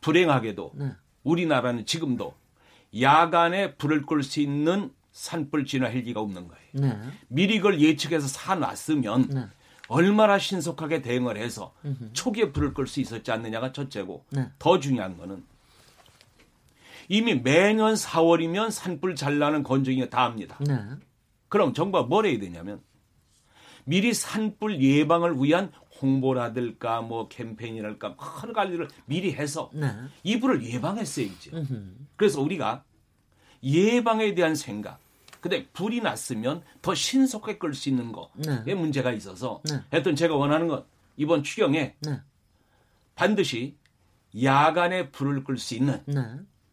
불행하게도 0.02 0.72
네. 0.76 0.92
우리나라는 1.24 1.86
지금도 1.86 2.36
야간에 3.00 3.76
불을 3.76 4.06
끌 4.06 4.24
수 4.24 4.42
있는 4.42 4.92
산불 5.12 5.66
진화 5.66 5.88
헬기가 5.88 6.22
없는 6.22 6.48
거예요. 6.48 6.64
네. 6.74 7.00
미리 7.28 7.58
그걸 7.58 7.82
예측해서 7.82 8.28
사놨으면 8.28 9.30
네. 9.30 9.48
얼마나 9.90 10.38
신속하게 10.40 11.02
대응을 11.02 11.38
해서 11.38 11.74
음흠. 11.84 12.14
초기에 12.14 12.52
불을 12.52 12.74
끌 12.74 12.88
수 12.88 13.02
있었지 13.02 13.32
않느냐가 13.32 13.74
첫째고 13.74 14.24
네. 14.30 14.48
더 14.60 14.80
중요한 14.80 15.18
거는 15.18 15.44
이미 17.10 17.34
매년 17.36 17.96
4월이면 17.96 18.70
산불 18.72 19.16
잘 19.16 19.40
나는 19.40 19.64
건조기가 19.64 20.10
다 20.10 20.24
합니다. 20.24 20.58
네. 20.62 20.80
그럼 21.50 21.74
정부가 21.74 22.04
뭘 22.04 22.28
해야 22.28 22.40
되냐면 22.40 22.82
미리 23.84 24.14
산불 24.14 24.80
예방을 24.80 25.42
위한 25.42 25.72
홍보라든가 26.02 27.02
뭐 27.02 27.28
캠페인이랄까 27.28 28.16
여러 28.44 28.54
가지를 28.54 28.88
미리 29.06 29.34
해서 29.34 29.72
네. 29.74 29.92
이 30.24 30.40
불을 30.40 30.64
예방했어야지. 30.64 31.52
그래서 32.16 32.42
우리가 32.42 32.84
예방에 33.64 34.36
대한 34.36 34.54
생각. 34.54 35.00
근데 35.42 35.68
불이 35.68 36.02
났으면 36.02 36.64
더 36.82 36.94
신속하게 36.94 37.58
끌 37.58 37.74
수 37.74 37.90
있는 37.90 38.12
거에 38.12 38.64
네. 38.66 38.76
문제가 38.76 39.12
있어서 39.12 39.62
네. 39.70 39.82
하여튼 39.92 40.16
제가 40.16 40.36
원하는 40.36 40.68
건 40.68 40.84
이번 41.18 41.44
추경에 41.44 41.96
네. 42.02 42.22
반드시 43.16 43.76
야간에 44.42 45.10
불을 45.10 45.44
끌 45.44 45.58
수 45.58 45.76
있는 45.76 46.02
네. 46.06 46.22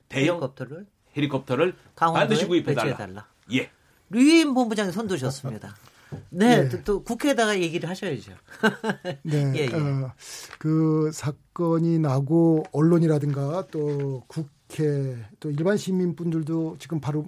대형 0.08 0.36
헬리콥터를, 0.36 0.86
헬리콥터를 1.16 1.74
반드시 1.94 2.46
구입해 2.46 2.74
달라. 2.74 3.28
예. 3.52 3.70
류인 4.10 4.54
본부장이 4.54 4.92
손 4.92 5.06
드셨습니다. 5.06 5.74
네, 6.30 6.62
네. 6.62 6.68
또, 6.68 6.84
또, 6.84 7.02
국회에다가 7.02 7.58
얘기를 7.58 7.88
하셔야죠. 7.88 8.32
네, 9.22 9.52
예, 9.56 9.68
예. 9.72 9.74
어, 9.74 10.12
그 10.58 11.10
사건이 11.12 11.98
나고 11.98 12.64
언론이라든가 12.72 13.66
또 13.70 14.22
국회 14.28 15.16
또 15.40 15.50
일반 15.50 15.76
시민분들도 15.76 16.76
지금 16.78 17.00
바로 17.00 17.26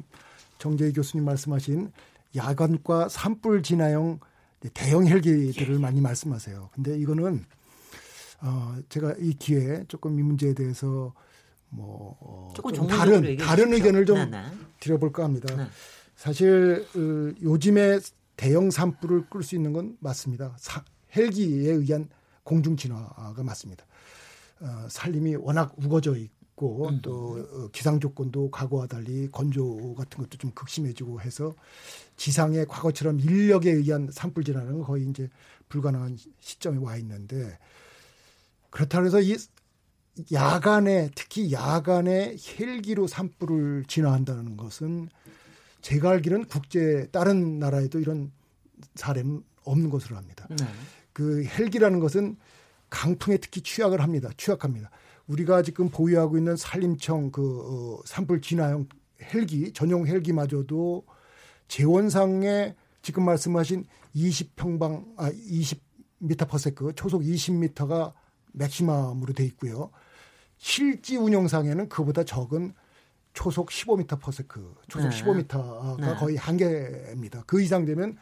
정재희 0.58 0.92
교수님 0.92 1.24
말씀하신 1.24 1.92
야간과 2.36 3.08
산불 3.08 3.62
진화용 3.62 4.20
대형 4.74 5.06
헬기들을 5.06 5.74
예. 5.74 5.78
많이 5.78 6.00
말씀하세요. 6.00 6.70
근데 6.72 6.98
이거는 6.98 7.44
어 8.40 8.76
제가 8.88 9.14
이 9.18 9.34
기회에 9.34 9.84
조금 9.88 10.18
이 10.18 10.22
문제에 10.22 10.54
대해서 10.54 11.12
뭐 11.70 12.16
어, 12.20 12.52
조금 12.54 12.86
다른 12.86 13.36
다른 13.36 13.72
의견을 13.72 14.06
좀 14.06 14.16
네네. 14.16 14.30
네. 14.30 14.44
드려볼까 14.80 15.24
합니다. 15.24 15.54
네. 15.56 15.66
사실 16.16 16.86
어, 16.94 17.34
요즘에 17.42 18.00
대형 18.36 18.70
산불을 18.70 19.28
끌 19.28 19.42
수 19.42 19.54
있는 19.54 19.72
건 19.72 19.96
맞습니다. 20.00 20.54
사, 20.58 20.84
헬기에 21.14 21.72
의한 21.72 22.08
공중 22.42 22.76
진화가 22.76 23.42
맞습니다. 23.42 23.84
어, 24.60 24.86
산림이 24.88 25.36
워낙 25.36 25.72
우거져 25.76 26.16
있고 26.16 26.37
음. 26.88 27.00
또 27.02 27.46
어, 27.52 27.68
기상 27.72 28.00
조건도 28.00 28.50
과거와 28.50 28.86
달리 28.86 29.28
건조 29.30 29.94
같은 29.94 30.18
것도 30.18 30.38
좀 30.38 30.50
극심해지고 30.52 31.20
해서 31.20 31.54
지상에 32.16 32.64
과거처럼 32.64 33.20
인력에 33.20 33.70
의한 33.70 34.08
산불 34.10 34.44
진화는 34.44 34.82
거의 34.82 35.08
이제 35.08 35.28
불가능한 35.68 36.18
시점에 36.40 36.78
와 36.78 36.96
있는데 36.96 37.58
그렇다고 38.70 39.06
해서 39.06 39.20
이 39.20 39.36
야간에 40.32 41.10
특히 41.14 41.52
야간에 41.52 42.36
헬기로 42.58 43.06
산불을 43.06 43.84
진화한다는 43.86 44.56
것은 44.56 45.08
제가 45.80 46.10
알기로는 46.10 46.46
국제 46.46 47.08
다른 47.12 47.60
나라에도 47.60 48.00
이런 48.00 48.32
사례는 48.96 49.42
없는 49.62 49.90
것으로 49.90 50.16
합니다. 50.16 50.46
네. 50.50 50.66
그 51.12 51.44
헬기라는 51.44 52.00
것은 52.00 52.36
강풍에 52.90 53.36
특히 53.36 53.60
취약을 53.60 54.00
합니다. 54.00 54.30
취약합니다. 54.36 54.90
우리가 55.28 55.62
지금 55.62 55.90
보유하고 55.90 56.38
있는 56.38 56.56
산림청 56.56 57.30
그 57.30 57.98
어, 58.00 58.02
산불 58.04 58.40
진화형 58.40 58.88
헬기 59.34 59.72
전용 59.72 60.06
헬기마저도 60.06 61.04
재원상에 61.68 62.74
지금 63.02 63.24
말씀하신 63.24 63.84
20평방 64.16 65.14
아 65.16 65.30
20m 65.30 66.48
퍼세크 66.48 66.94
초속 66.94 67.22
20m가 67.22 68.12
maximum으로 68.52 69.34
돼 69.34 69.44
있고요. 69.44 69.90
실지 70.56 71.16
운영상에는 71.16 71.88
그보다 71.88 72.24
적은 72.24 72.74
초속 73.32 73.68
15m 73.68 74.20
per 74.20 74.43
sec, 74.43 74.74
초속 74.88 75.10
네. 75.10 75.22
15m가 75.22 76.00
네. 76.00 76.14
거의 76.16 76.36
한계입니다. 76.36 77.44
그 77.46 77.62
이상 77.62 77.84
되면 77.84 78.16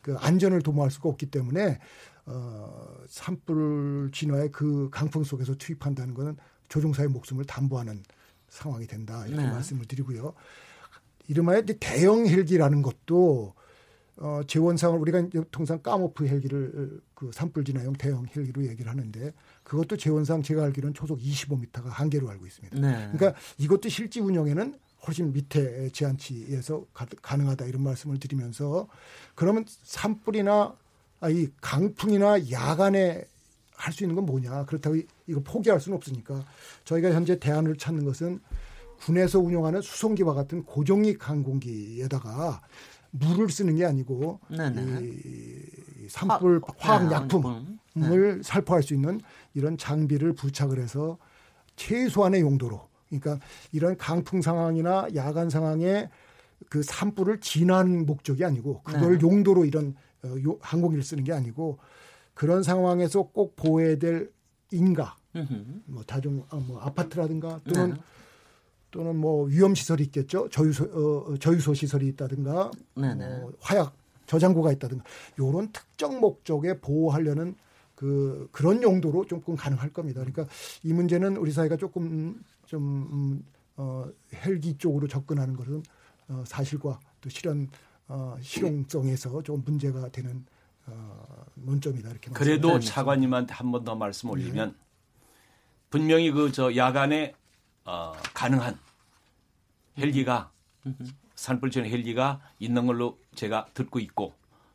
그 0.00 0.16
안전을 0.16 0.62
도모할 0.62 0.90
수가 0.90 1.08
없기 1.10 1.26
때문에 1.26 1.78
어, 2.26 2.94
산불 3.08 4.10
진화의 4.12 4.52
그 4.52 4.88
강풍 4.90 5.24
속에서 5.24 5.54
투입한다는 5.54 6.14
것은 6.14 6.36
조종사의 6.68 7.08
목숨을 7.08 7.44
담보하는 7.44 8.02
상황이 8.48 8.86
된다 8.86 9.26
이렇게 9.26 9.42
네. 9.44 9.50
말씀을 9.50 9.86
드리고요. 9.86 10.34
이름하여 11.28 11.62
대형 11.80 12.26
헬기라는 12.26 12.82
것도 12.82 13.54
어, 14.16 14.40
제원상을 14.46 14.98
우리가 14.98 15.26
통상 15.50 15.82
까모프 15.82 16.26
헬기를 16.26 17.00
그 17.14 17.30
산불 17.32 17.64
진화용 17.64 17.94
대형 17.94 18.26
헬기로 18.26 18.66
얘기를 18.66 18.90
하는데 18.90 19.32
그것도 19.64 19.96
재원상 19.96 20.42
제가 20.42 20.64
알기로는 20.64 20.94
초속 20.94 21.18
25m가 21.18 21.86
한계로 21.86 22.28
알고 22.28 22.46
있습니다. 22.46 22.78
네. 22.78 23.10
그러니까 23.12 23.34
이것도 23.58 23.88
실지 23.88 24.20
운영에는 24.20 24.78
훨씬 25.06 25.32
밑에 25.32 25.90
제한치에서 25.90 26.86
가, 26.92 27.36
능하다 27.36 27.64
이런 27.66 27.82
말씀을 27.82 28.18
드리면서 28.20 28.86
그러면 29.34 29.64
산불이나 29.66 30.52
아, 30.52 30.74
이 31.30 31.48
강풍이나 31.60 32.50
야간에 32.50 33.24
할 33.82 33.92
수 33.92 34.04
있는 34.04 34.14
건 34.14 34.26
뭐냐 34.26 34.64
그렇다고 34.66 34.96
이거 35.26 35.40
포기할 35.40 35.80
수는 35.80 35.96
없으니까 35.96 36.44
저희가 36.84 37.10
현재 37.10 37.38
대안을 37.38 37.76
찾는 37.76 38.04
것은 38.04 38.40
군에서 39.00 39.40
운영하는 39.40 39.82
수송기와 39.82 40.34
같은 40.34 40.62
고정익 40.62 41.28
항공기에다가 41.28 42.62
물을 43.10 43.50
쓰는 43.50 43.74
게 43.74 43.84
아니고 43.84 44.38
네네. 44.48 45.00
이 45.02 46.08
산불 46.08 46.60
화, 46.78 46.94
학 46.94 47.10
약품을 47.10 47.76
네. 47.94 48.42
살포할 48.42 48.84
수 48.84 48.94
있는 48.94 49.20
이런 49.54 49.76
장비를 49.76 50.34
부착을 50.34 50.78
해서 50.78 51.18
최소한의 51.74 52.40
용도로 52.40 52.88
그러니까 53.08 53.44
이런 53.72 53.96
강풍 53.96 54.40
상황이나 54.40 55.08
야간 55.16 55.50
상황에 55.50 56.08
그 56.70 56.82
산불을 56.84 57.40
진화하는 57.40 58.06
목적이 58.06 58.44
아니고 58.44 58.82
그걸 58.82 59.18
네. 59.18 59.26
용도로 59.26 59.64
이런 59.64 59.96
어, 60.24 60.58
항공기를 60.60 61.02
쓰는 61.02 61.24
게 61.24 61.32
아니고 61.32 61.78
그런 62.34 62.62
상황에서 62.62 63.22
꼭 63.22 63.56
보호해야 63.56 63.96
될 63.96 64.32
인가 64.70 65.16
뭐 65.86 66.02
다중 66.04 66.44
어, 66.50 66.56
뭐 66.56 66.80
아파트라든가 66.80 67.60
또는 67.64 67.94
네. 67.94 68.00
또는 68.90 69.16
뭐 69.16 69.44
위험 69.44 69.74
시설이 69.74 70.04
있겠죠 70.04 70.48
저유소 70.50 70.84
어, 70.84 71.36
저유소 71.38 71.74
시설이 71.74 72.08
있다든가 72.08 72.70
네, 72.96 73.14
네. 73.14 73.38
뭐 73.38 73.52
화약 73.60 73.94
저장고가 74.26 74.72
있다든가 74.72 75.04
요런 75.38 75.72
특정 75.72 76.20
목적에 76.20 76.78
보호하려는 76.80 77.54
그 77.94 78.48
그런 78.50 78.82
용도로 78.82 79.26
조금 79.26 79.54
가능할 79.54 79.92
겁니다. 79.92 80.20
그러니까 80.20 80.46
이 80.82 80.92
문제는 80.92 81.36
우리 81.36 81.52
사회가 81.52 81.76
조금 81.76 82.42
좀 82.66 82.82
음, 83.12 83.44
어, 83.76 84.06
헬기 84.44 84.76
쪽으로 84.76 85.06
접근하는 85.06 85.54
것은 85.54 85.82
어, 86.28 86.42
사실과 86.44 86.98
또 87.20 87.30
실현 87.30 87.68
어, 88.08 88.36
실용성에서 88.40 89.42
좀 89.42 89.62
문제가 89.64 90.08
되는 90.10 90.44
어, 90.86 91.44
논점이다 91.54 92.10
이렇게. 92.10 92.30
그래도 92.30 92.78
차관님한테 92.80 93.54
한 93.54 93.70
번 93.70 93.84
더 93.84 93.94
말씀 93.94 94.28
네. 94.28 94.32
올리면 94.32 94.70
네. 94.70 94.74
분명히 95.90 96.30
그 96.30 96.50
저 96.52 96.74
야간에 96.76 97.34
어, 97.84 98.12
가능한 98.34 98.78
헬기가 99.98 100.50
산불전 101.34 101.86
헬기가 101.86 102.40
있는 102.58 102.86
걸로 102.86 103.18
제가 103.34 103.66
듣고 103.74 103.98
있고 104.00 104.34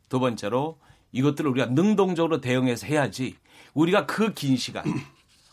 두 0.10 0.20
번째로 0.20 0.78
이것들을 1.12 1.50
우리가 1.52 1.68
능동적으로 1.68 2.40
대응해서 2.42 2.86
해야지 2.88 3.36
우리가 3.74 4.06
그 4.06 4.34
긴 4.34 4.58
시간 4.58 4.84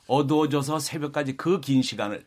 어두워져서 0.07 0.79
새벽까지 0.81 1.37
그 1.37 1.61
긴 1.61 1.83
시간을 1.83 2.27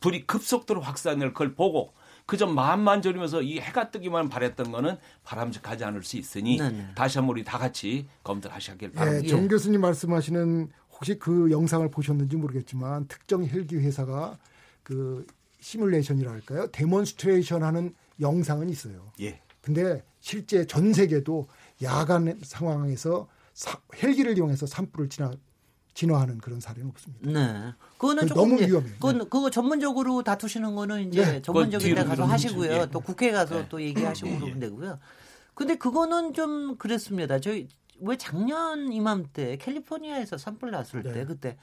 불이 0.00 0.26
급속도로 0.26 0.80
확산을 0.80 1.32
그걸 1.32 1.54
보고 1.54 1.92
그저 2.28 2.46
마음만 2.46 3.00
졸이면서 3.00 3.40
이 3.40 3.58
해가 3.58 3.90
뜨기만 3.90 4.28
바랬던 4.28 4.70
거는 4.70 4.98
바람직하지 5.24 5.84
않을 5.84 6.02
수 6.02 6.18
있으니 6.18 6.58
네네. 6.58 6.76
네. 6.76 6.88
다시 6.94 7.16
한번 7.16 7.32
우리 7.32 7.42
다 7.42 7.56
같이 7.56 8.06
검토를 8.22 8.54
하시길 8.54 8.92
바랍니다. 8.92 9.24
예, 9.24 9.26
정 9.26 9.48
교수님 9.48 9.80
말씀하시는 9.80 10.70
혹시 10.92 11.18
그 11.18 11.50
영상을 11.50 11.90
보셨는지 11.90 12.36
모르겠지만 12.36 13.08
특정 13.08 13.46
헬기 13.46 13.76
회사가 13.76 14.36
그 14.82 15.26
시뮬레이션이라 15.60 16.30
할까요? 16.30 16.66
데몬스트레이션 16.70 17.62
하는 17.62 17.94
영상은 18.20 18.68
있어요. 18.68 19.10
예. 19.22 19.40
근데 19.62 20.04
실제 20.20 20.66
전 20.66 20.92
세계도 20.92 21.48
야간 21.82 22.38
상황에서 22.42 23.26
사, 23.54 23.80
헬기를 24.02 24.36
이용해서 24.36 24.66
산불을 24.66 25.08
진화 25.08 25.32
진화하는 25.98 26.38
그런 26.38 26.60
사례는 26.60 26.90
없습니다. 26.90 27.28
네. 27.28 27.72
그거는 27.98 28.28
조금 28.28 28.42
너무 28.42 28.60
위험해요. 28.60 28.94
그건 28.94 29.18
네. 29.18 29.24
그거 29.24 29.50
전문적으로 29.50 30.22
다투시는 30.22 30.76
거는 30.76 31.08
이제 31.08 31.24
네. 31.24 31.42
전문적인 31.42 31.92
데 31.96 32.04
가서 32.04 32.24
하시고요. 32.24 32.72
예. 32.72 32.86
또 32.92 33.00
국회 33.00 33.32
가서 33.32 33.62
네. 33.62 33.66
또 33.68 33.82
얘기하시고 33.82 34.30
예. 34.30 34.36
그러면 34.36 34.60
되고요. 34.60 34.98
근데 35.54 35.74
그거는 35.74 36.34
좀 36.34 36.76
그랬습니다. 36.76 37.40
저희 37.40 37.66
왜 37.98 38.16
작년 38.16 38.92
이맘때 38.92 39.56
캘리포니아에서 39.56 40.38
산불 40.38 40.70
났을 40.70 41.02
때 41.02 41.12
네. 41.12 41.24
그때 41.24 41.56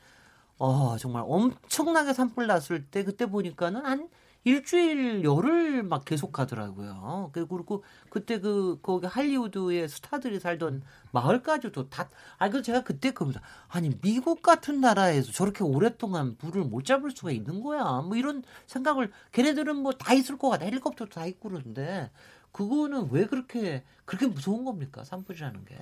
어 0.58 0.98
정말 1.00 1.24
엄청나게 1.26 2.12
산불 2.12 2.46
났을 2.46 2.84
때 2.84 3.06
그때 3.06 3.28
보니까는 3.28 3.86
한 3.86 4.10
일주일 4.46 5.24
열흘 5.24 5.84
막 5.84 6.06
계속 6.06 6.40
하더라고요. 6.40 7.32
그리고 7.34 7.84
그때 8.10 8.40
그 8.40 8.80
거기 8.82 9.08
할리우드의 9.08 9.90
스타들이 9.90 10.40
살던 10.40 10.84
마을까지도 11.12 11.90
다. 11.90 12.10
아, 12.38 12.50
그 12.50 12.62
제가 12.62 12.84
그때 12.84 13.12
그 13.12 13.32
아니 13.70 13.90
미국 14.02 14.42
같은 14.44 14.82
나라에서 14.82 15.32
저렇게 15.32 15.64
오랫동안 15.64 16.38
불을 16.38 16.64
못 16.66 16.86
잡을 16.86 17.12
수가 17.12 17.32
있는 17.32 17.62
거야. 17.62 18.02
뭐 18.02 18.16
이런 18.16 18.44
생각을 18.68 19.12
걔네들은 19.34 19.78
뭐 19.78 19.94
다 19.94 20.14
있을 20.14 20.38
것 20.38 20.50
같아. 20.50 20.66
헬리콥터도 20.66 21.10
다 21.12 21.26
있고 21.26 21.50
그러는데 21.50 22.12
그거는 22.52 23.10
왜 23.12 23.26
그렇게 23.26 23.84
그렇게 24.06 24.28
무서운 24.28 24.64
겁니까? 24.64 25.04
산불이라는 25.04 25.66
게. 25.66 25.78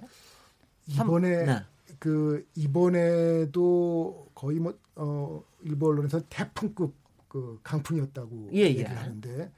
이번에 0.88 1.46
네. 1.46 1.62
그 2.00 2.48
이번에도 2.56 4.28
거의 4.36 4.60
뭐 4.60 4.74
어, 4.96 5.44
일본 5.64 5.90
언론에서 5.92 6.22
태풍급 6.30 6.96
그 7.34 7.60
강풍이었다고 7.64 8.52
예, 8.54 8.60
예. 8.60 8.66
얘기하는데 8.68 9.40
예. 9.40 9.52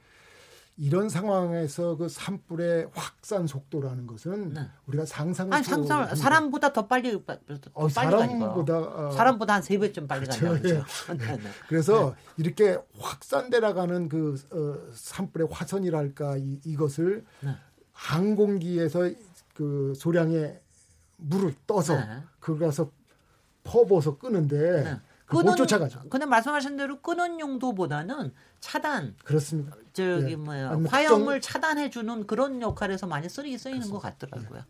이런 0.78 1.10
상황에서 1.10 1.96
그 1.96 2.08
산불의 2.08 2.88
확산 2.94 3.46
속도라는 3.46 4.06
것은 4.06 4.54
네. 4.54 4.60
우리가 4.86 5.04
상상을 5.04 5.52
아니, 5.52 5.62
상상 5.62 6.14
사람보다 6.14 6.72
더 6.72 6.86
빨리 6.86 7.12
더 7.12 7.34
어, 7.74 7.88
빨리 7.88 7.90
사람보다 7.92 8.78
어, 8.78 9.10
사람보다 9.10 9.54
한 9.54 9.62
세 9.62 9.78
배쯤 9.78 10.06
빨리 10.08 10.24
그렇죠. 10.26 10.46
간다 10.46 10.68
예. 10.68 11.36
네, 11.36 11.36
네. 11.36 11.50
그래서 11.68 12.14
네. 12.14 12.22
이렇게 12.38 12.78
확산되라가는 12.98 14.08
그 14.08 14.36
어, 14.50 14.92
산불의 14.94 15.48
화선이랄까 15.50 16.38
이, 16.38 16.60
이것을 16.64 17.24
네. 17.40 17.50
항공기에서 17.92 19.10
그 19.54 19.92
소량의 19.96 20.60
물을 21.18 21.54
떠서 21.66 21.94
네. 21.94 22.22
그가서 22.40 22.90
퍼부어서 23.64 24.16
끄는데 24.18 24.84
네. 24.84 25.00
끄는, 25.26 25.56
쫓아가죠. 25.56 26.02
근데 26.08 26.24
말씀하신 26.26 26.76
대로 26.76 27.00
끄는 27.00 27.40
용도보다는 27.40 28.32
차단. 28.60 29.14
그렇습니다. 29.24 29.76
저기 29.92 30.32
예. 30.32 30.36
뭐야 30.36 30.78
화염을 30.88 31.40
차단해 31.40 31.90
주는 31.90 32.26
그런 32.26 32.62
역할에서 32.62 33.06
많이 33.06 33.28
쓰이긴 33.28 33.58
쓰이는 33.58 33.90
것 33.90 33.98
같더라고요. 33.98 34.60
예. 34.60 34.64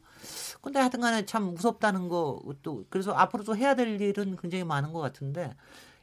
근데 0.63 0.79
하여튼간에 0.81 1.27
참 1.27 1.55
무섭다는 1.55 2.09
거 2.09 2.41
또 2.63 2.85
그래서 2.91 3.13
앞으로도 3.13 3.57
해야 3.57 3.75
될 3.75 4.01
일은 4.01 4.37
굉장히 4.37 4.65
많은 4.65 4.93
것 4.93 5.01
같은데 5.01 5.55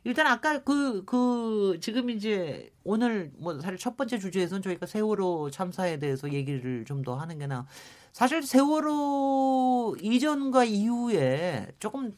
일단 0.06 0.28
아까 0.28 0.60
그, 0.64 1.04
그, 1.06 1.78
지금 1.82 2.10
이제 2.10 2.70
오늘 2.84 3.32
뭐 3.38 3.60
사실 3.62 3.78
첫 3.78 3.96
번째 3.96 4.20
주제에서는 4.20 4.62
저희가 4.62 4.86
세월호 4.86 5.50
참사에 5.50 5.98
대해서 5.98 6.32
얘기를 6.34 6.84
좀 6.86 7.04
더 7.04 7.16
하는 7.16 7.40
게 7.40 7.48
나, 7.48 7.66
사실 8.12 8.44
세월호 8.44 9.96
이전과 10.02 10.66
이후에 10.66 11.70
조금 11.80 12.16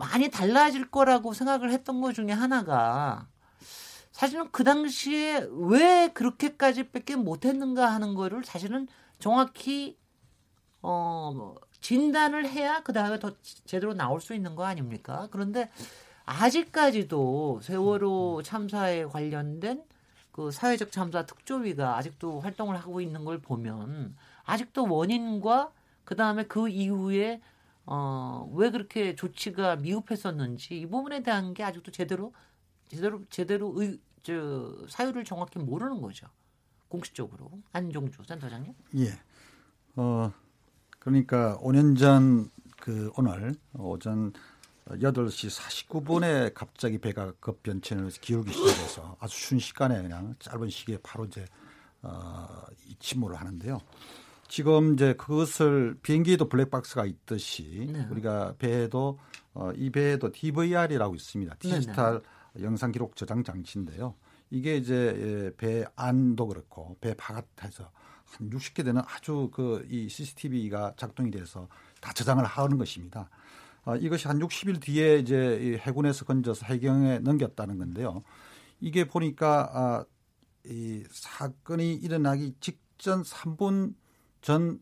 많이 0.00 0.30
달라질 0.30 0.90
거라고 0.90 1.34
생각을 1.34 1.70
했던 1.70 2.00
것 2.00 2.14
중에 2.14 2.32
하나가 2.32 3.28
사실은 4.12 4.50
그 4.50 4.64
당시에 4.64 5.46
왜 5.50 6.08
그렇게까지밖에 6.14 7.16
못했는가 7.16 7.86
하는 7.86 8.14
거를 8.14 8.42
사실은 8.42 8.88
정확히 9.18 9.98
어뭐 10.80 11.60
진단을 11.82 12.48
해야 12.48 12.82
그 12.82 12.94
다음에 12.94 13.18
더 13.18 13.32
제대로 13.66 13.92
나올 13.92 14.22
수 14.22 14.34
있는 14.34 14.54
거 14.54 14.64
아닙니까? 14.64 15.28
그런데 15.30 15.70
아직까지도 16.24 17.60
세월호 17.62 18.40
참사에 18.42 19.04
관련된 19.04 19.84
그 20.32 20.50
사회적 20.50 20.92
참사 20.92 21.26
특조위가 21.26 21.98
아직도 21.98 22.40
활동을 22.40 22.76
하고 22.78 23.02
있는 23.02 23.26
걸 23.26 23.38
보면 23.38 24.16
아직도 24.44 24.88
원인과 24.88 25.72
그 26.04 26.16
다음에 26.16 26.44
그 26.44 26.70
이후에 26.70 27.42
어, 27.92 28.50
왜 28.54 28.70
그렇게 28.70 29.14
조치가 29.14 29.76
미흡했었는지 29.76 30.80
이 30.80 30.86
부분에 30.86 31.22
대한 31.22 31.52
게 31.54 31.62
아직도 31.64 31.90
제대로 31.90 32.32
제대로 32.88 33.20
제대로 33.30 33.74
의, 33.80 33.98
저 34.22 34.86
사유를 34.88 35.24
정확히 35.24 35.58
모르는 35.58 36.00
거죠. 36.00 36.26
공식적으로 36.88 37.50
안종주 37.72 38.22
센터장님. 38.24 38.74
예. 38.96 39.12
어 39.96 40.32
그러니까 40.98 41.58
5년 41.58 41.98
전 41.98 42.50
그 42.80 43.12
오늘 43.16 43.54
오전 43.74 44.32
8시 44.88 45.86
49분에 45.86 46.52
갑자기 46.54 46.98
배가 46.98 47.32
급변천을 47.38 48.10
기울기 48.10 48.52
시작해서 48.52 49.16
아주 49.20 49.38
순식간에 49.38 50.02
그냥 50.02 50.34
짧은 50.40 50.68
시기에 50.70 50.98
바로 51.02 51.26
이제 51.26 51.44
어, 52.02 52.64
이 52.86 52.96
침몰을 52.98 53.36
하는데요. 53.38 53.78
지금 54.50 54.94
이제 54.94 55.14
그것을 55.14 55.96
비행기에도 56.02 56.48
블랙박스가 56.48 57.06
있듯이 57.06 57.88
네. 57.92 58.04
우리가 58.10 58.56
배에도 58.58 59.16
어, 59.54 59.70
이 59.76 59.90
배에도 59.90 60.32
DVR이라고 60.32 61.14
있습니다. 61.14 61.54
네, 61.54 61.58
디지털 61.60 62.20
네네. 62.54 62.64
영상 62.66 62.90
기록 62.90 63.14
저장 63.14 63.44
장치인데요. 63.44 64.16
이게 64.50 64.76
이제 64.76 65.14
예, 65.16 65.56
배 65.56 65.84
안도 65.94 66.48
그렇고 66.48 66.96
배 67.00 67.14
바깥에서 67.14 67.92
한 68.24 68.50
60개 68.50 68.84
되는 68.84 69.00
아주 69.06 69.50
그 69.52 69.86
이 69.88 70.08
CCTV가 70.08 70.94
작동이 70.96 71.30
돼서 71.30 71.68
다 72.00 72.12
저장을 72.12 72.44
하는 72.44 72.76
것입니다. 72.76 73.30
어, 73.84 73.94
이것이 73.94 74.26
한 74.26 74.40
60일 74.40 74.80
뒤에 74.80 75.18
이제 75.18 75.60
이 75.62 75.76
해군에서 75.76 76.24
건져서 76.24 76.66
해경에 76.66 77.20
넘겼다는 77.20 77.78
건데요. 77.78 78.24
이게 78.80 79.06
보니까 79.06 79.70
아, 79.72 80.04
이 80.66 81.04
사건이 81.08 81.94
일어나기 81.94 82.54
직전 82.58 83.22
3분 83.22 83.94
전 84.42 84.80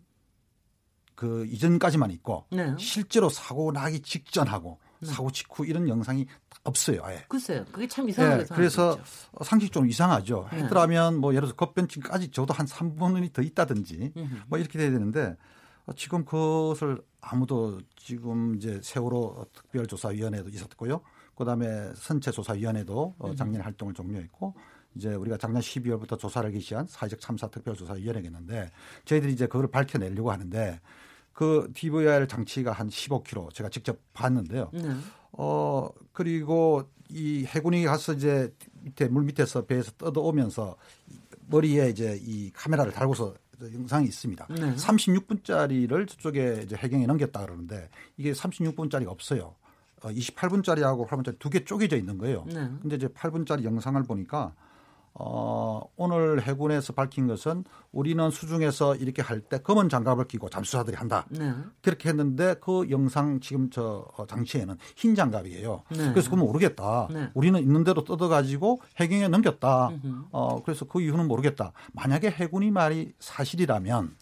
그 1.19 1.45
이전까지만 1.47 2.13
있고 2.13 2.45
네. 2.53 2.77
실제로 2.79 3.29
사고 3.29 3.73
나기 3.73 3.99
직전하고 3.99 4.79
네. 5.01 5.09
사고 5.09 5.33
직후 5.33 5.67
이런 5.67 5.89
영상이 5.89 6.27
없어요. 6.63 7.01
아예. 7.03 7.25
글쎄요. 7.29 7.65
그게 7.73 7.89
참 7.89 8.09
이상하게 8.09 8.45
네, 8.45 8.55
그래서 8.55 8.97
상식적으로 9.43 9.89
이상하죠. 9.91 10.49
네. 10.53 10.59
했더라면 10.59 11.17
뭐 11.17 11.33
예를 11.33 11.49
들어서 11.49 11.57
급변증까지 11.57 12.31
저도 12.31 12.55
한 12.55 12.67
3분이 12.67 13.33
더 13.33 13.43
있다든지 13.43 14.13
뭐 14.47 14.61
이렇게 14.61 14.79
돼야 14.79 14.93
되는데 14.93 15.37
지금 15.97 16.25
그것을 16.25 17.03
아무도 17.21 17.81
지금 17.97 18.55
이제 18.55 18.79
세월호 18.81 19.45
특별조사위원회도 19.55 20.51
있었고요. 20.51 21.01
그다음에 21.35 21.91
선체조사위원회도 21.97 23.17
어, 23.19 23.35
작년 23.35 23.63
활동을 23.63 23.93
종료했고 23.93 24.55
이제 24.95 25.15
우리가 25.15 25.37
작년 25.37 25.61
12월부터 25.63 26.19
조사를 26.19 26.51
개시한 26.53 26.87
사회적 26.89 27.21
참사 27.21 27.49
특별 27.49 27.75
조사 27.77 27.95
위원회겠는데 27.95 28.71
저희들이 29.05 29.33
이제 29.33 29.47
그걸 29.47 29.69
밝혀내려고 29.71 30.31
하는데 30.33 30.81
그 31.33 31.71
DVR 31.75 32.27
장치가 32.27 32.73
한 32.73 32.89
15km 32.89 33.53
제가 33.55 33.69
직접 33.69 33.97
봤는데요. 34.13 34.71
네. 34.73 34.97
어 35.33 35.89
그리고 36.13 36.89
이 37.11 37.45
해군이 37.47 37.85
가서 37.85 38.15
이제 38.15 38.53
밑에 38.83 39.07
물 39.09 39.25
밑에서 39.25 39.65
배에서 39.67 39.93
떠도오면서 39.93 40.77
머리에 41.47 41.91
이제 41.91 42.19
이 42.23 42.51
카메라를 42.53 42.93
달고서 42.93 43.35
영상이 43.61 44.07
있습니다. 44.07 44.47
네. 44.51 44.75
36분짜리를 44.75 46.09
저쪽에 46.09 46.63
이제 46.65 46.77
해경에 46.77 47.07
넘겼다 47.07 47.41
그러는데 47.45 47.89
이게 48.17 48.33
36분짜리가 48.33 49.09
없어요. 49.09 49.55
어, 50.03 50.09
28분짜리하고 50.11 51.07
8분짜리 51.09 51.39
두 51.39 51.51
개 51.51 51.65
쪼개져 51.65 51.97
있는 51.97 52.19
거예요. 52.19 52.45
네. 52.47 52.69
근데 52.81 52.97
이제 52.97 53.09
8분짜리 53.09 53.65
영상을 53.65 54.01
보니까 54.05 54.55
어, 55.15 55.83
오늘 55.97 56.43
해군에서 56.43 56.93
밝힌 56.93 57.27
것은 57.27 57.65
우리는 57.93 58.31
수중에서 58.31 58.95
이렇게 58.97 59.21
할 59.23 59.41
때 59.41 59.59
검은 59.59 59.89
장갑을 59.89 60.27
끼고 60.29 60.49
잠수사들이 60.51 60.97
한다. 60.97 61.27
네. 61.31 61.53
그렇게 61.83 62.09
했는데 62.11 62.55
그 62.61 62.89
영상 62.91 63.41
지금 63.41 63.71
저 63.71 64.07
어, 64.17 64.27
장치에는 64.27 64.77
흰 64.97 65.15
장갑이에요. 65.15 65.83
네. 65.91 66.11
그래서 66.13 66.31
그건 66.31 66.45
모르겠다. 66.47 67.09
네. 67.11 67.31
우리는 67.35 67.59
있는 67.61 67.83
대로 67.85 68.05
뜯어가지고 68.05 68.81
해경에 68.99 69.29
넘겼다. 69.29 69.91
어, 70.31 70.63
그래서 70.63 70.85
그 70.85 71.01
이유는 71.01 71.27
모르겠다. 71.27 71.73
만약에 71.93 72.31
해군이 72.31 72.71
말이 72.71 73.13
사실이라면 73.19 74.17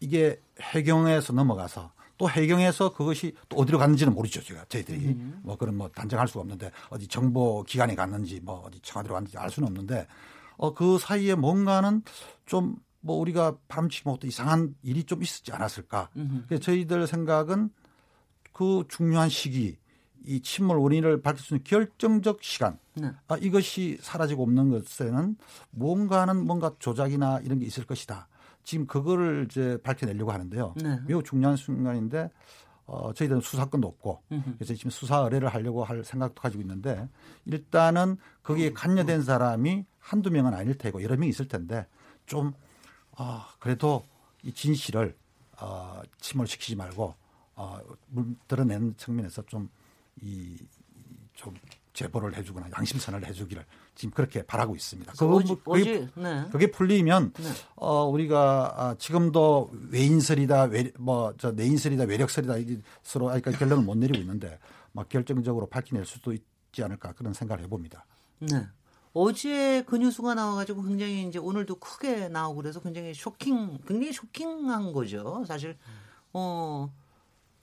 이게 0.00 0.40
해경에서 0.60 1.32
넘어가서 1.32 1.92
또 2.20 2.28
해경에서 2.28 2.92
그것이 2.92 3.34
또 3.48 3.56
어디로 3.56 3.78
갔는지는 3.78 4.12
모르죠. 4.12 4.42
제가 4.42 4.66
저희들이 4.68 4.98
음. 4.98 5.40
뭐 5.42 5.56
그런 5.56 5.74
뭐 5.76 5.88
단정할 5.88 6.28
수가 6.28 6.40
없는데 6.42 6.70
어디 6.90 7.08
정보 7.08 7.62
기관에 7.62 7.94
갔는지 7.94 8.40
뭐 8.40 8.62
어디 8.66 8.78
청와대로 8.80 9.14
갔는지 9.14 9.38
알 9.38 9.50
수는 9.50 9.66
없는데 9.68 10.06
어 10.58 10.74
그 10.74 10.98
사이에 10.98 11.34
뭔가는 11.34 12.02
좀 12.46 12.76
뭐 13.00 13.16
우리가 13.16 13.56
바람치 13.68 14.02
못도 14.04 14.26
이상한 14.26 14.74
일이 14.82 15.04
좀 15.04 15.22
있었지 15.22 15.52
않았을까. 15.52 16.10
음. 16.16 16.44
그래서 16.46 16.62
저희들 16.62 17.06
생각은 17.06 17.70
그 18.52 18.84
중요한 18.88 19.28
시기 19.28 19.78
이 20.26 20.42
침몰 20.42 20.76
원인을 20.76 21.22
밝힐 21.22 21.42
수 21.42 21.54
있는 21.54 21.64
결정적 21.64 22.42
시간 22.42 22.78
네. 22.94 23.10
아, 23.28 23.38
이것이 23.38 23.96
사라지고 24.02 24.42
없는 24.42 24.68
것에는 24.70 25.36
뭔가는 25.70 26.44
뭔가 26.44 26.72
조작이나 26.78 27.40
이런 27.42 27.58
게 27.58 27.64
있을 27.64 27.86
것이다. 27.86 28.28
지금 28.64 28.86
그거를 28.86 29.46
이제 29.48 29.78
밝혀내려고 29.82 30.32
하는데요. 30.32 30.74
네. 30.76 31.00
매우 31.06 31.22
중요한 31.22 31.56
순간인데 31.56 32.30
어, 32.86 33.12
저희들은 33.12 33.40
수사권도 33.40 33.86
없고 33.86 34.22
그래서 34.56 34.74
지금 34.74 34.90
수사 34.90 35.18
의뢰를 35.18 35.48
하려고 35.48 35.84
할 35.84 36.02
생각도 36.04 36.40
가지고 36.40 36.62
있는데 36.62 37.08
일단은 37.44 38.16
거기에 38.42 38.72
관여된 38.72 39.22
사람이 39.22 39.84
한두 39.98 40.30
명은 40.30 40.54
아닐 40.54 40.76
테고 40.76 41.02
여러 41.02 41.16
명이 41.16 41.28
있을 41.28 41.46
텐데 41.48 41.86
좀 42.26 42.52
어, 43.12 43.42
그래도 43.58 44.04
이 44.42 44.52
진실을 44.52 45.16
어, 45.60 46.00
침몰시키지 46.18 46.76
말고 46.76 47.14
어, 47.54 47.78
물 48.08 48.34
드러내는 48.48 48.96
측면에서 48.96 49.42
좀 49.42 49.68
이 50.22 50.58
좀 51.34 51.54
제보를 52.00 52.36
해주거나 52.36 52.68
양심선을 52.76 53.26
해주기를 53.26 53.64
지금 53.94 54.14
그렇게 54.14 54.42
바라고 54.42 54.74
있습니다. 54.74 55.12
그 55.18 55.34
어지, 55.34 55.56
그게, 55.62 56.08
네. 56.14 56.46
그게 56.50 56.70
풀리면 56.70 57.32
네. 57.34 57.50
어, 57.76 58.04
우리가 58.04 58.74
아, 58.76 58.94
지금도 58.98 59.70
외인설이다, 59.90 60.64
외, 60.64 60.92
뭐, 60.98 61.34
저 61.38 61.52
내인설이다, 61.52 62.04
외력설이다 62.04 62.54
서로 63.02 63.28
아직 63.30 63.44
결론을 63.58 63.84
못 63.84 63.98
내리고 63.98 64.18
있는데 64.18 64.58
막 64.92 65.08
결정적으로 65.08 65.66
밝혀낼 65.66 66.06
수도 66.06 66.32
있지 66.32 66.82
않을까 66.82 67.12
그런 67.12 67.34
생각을 67.34 67.62
해봅니다. 67.64 68.06
네. 68.38 68.66
어제 69.12 69.82
그 69.86 69.96
뉴스가 69.96 70.34
나와가지고 70.34 70.84
굉장히 70.84 71.26
이제 71.26 71.38
오늘도 71.38 71.80
크게 71.80 72.28
나오고 72.28 72.62
그래서 72.62 72.80
굉장히 72.80 73.12
쇼킹, 73.12 73.80
굉장히 73.86 74.12
쇼킹한 74.12 74.92
거죠. 74.92 75.44
사실, 75.46 75.76
어, 76.32 76.90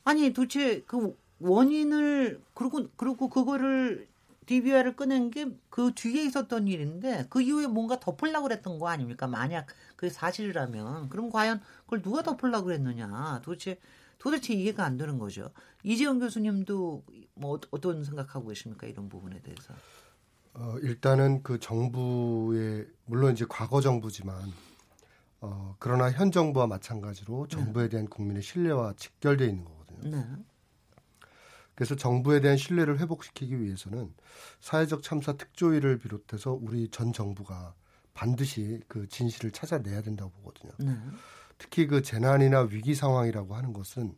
아니 0.03 0.31
도대체 0.33 0.83
그 0.85 1.17
원인을, 1.39 2.41
그리고, 2.53 2.87
그리고 2.97 3.29
그거를 3.29 4.07
DVR을 4.47 4.95
꺼낸 4.95 5.29
게그 5.29 5.91
뒤에 5.93 6.23
있었던 6.23 6.67
일인데 6.67 7.27
그 7.29 7.41
이후에 7.41 7.67
뭔가 7.67 7.99
덮으려고 7.99 8.47
그랬던 8.47 8.79
거 8.79 8.87
아닙니까? 8.87 9.27
만약 9.27 9.67
그게 9.95 10.09
사실이라면. 10.09 11.09
그럼 11.09 11.29
과연 11.29 11.61
그걸 11.83 12.01
누가 12.01 12.23
덮으려고 12.23 12.65
그랬느냐. 12.65 13.41
도대체, 13.43 13.77
도대체 14.17 14.53
이해가 14.53 14.83
안 14.83 14.97
되는 14.97 15.19
거죠. 15.19 15.51
이재영 15.83 16.19
교수님도 16.19 17.03
뭐 17.35 17.59
어떤 17.71 18.03
생각하고 18.03 18.47
계십니까? 18.47 18.87
이런 18.87 19.09
부분에 19.09 19.41
대해서. 19.41 19.73
어, 20.53 20.77
일단은 20.81 21.43
그 21.43 21.59
정부의 21.59 22.87
물론 23.05 23.33
이제 23.33 23.45
과거 23.47 23.81
정부지만 23.81 24.51
어, 25.41 25.75
그러나 25.77 26.09
현 26.11 26.31
정부와 26.31 26.67
마찬가지로 26.67 27.47
정부에 27.47 27.83
네. 27.83 27.89
대한 27.89 28.07
국민의 28.07 28.41
신뢰와 28.41 28.93
직결되어 28.97 29.47
있는 29.47 29.65
거거든요. 29.65 30.09
네. 30.09 30.25
그래서 31.77 31.95
정부에 31.95 32.41
대한 32.41 32.57
신뢰를 32.57 32.97
회복시키기 32.97 33.61
위해서는 33.61 34.11
사회적 34.61 35.03
참사 35.03 35.33
특조위를 35.33 35.99
비롯해서 35.99 36.57
우리 36.59 36.89
전 36.89 37.13
정부가 37.13 37.75
반드시 38.15 38.81
그 38.87 39.07
진실을 39.07 39.51
찾아내야 39.51 40.01
된다고 40.01 40.31
보거든요. 40.31 40.71
네. 40.79 40.97
특히 41.59 41.85
그 41.85 42.01
재난이나 42.01 42.61
위기 42.61 42.95
상황이라고 42.95 43.53
하는 43.53 43.73
것은 43.73 44.15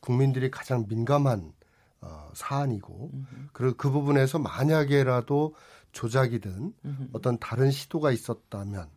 국민들이 0.00 0.50
가장 0.50 0.86
민감한 0.88 1.52
어, 2.00 2.30
사안이고 2.32 3.12
그리고 3.52 3.76
그 3.76 3.90
부분에서 3.90 4.38
만약에라도 4.38 5.54
조작이든 5.92 6.72
어떤 7.12 7.38
다른 7.38 7.70
시도가 7.70 8.10
있었다면 8.10 8.88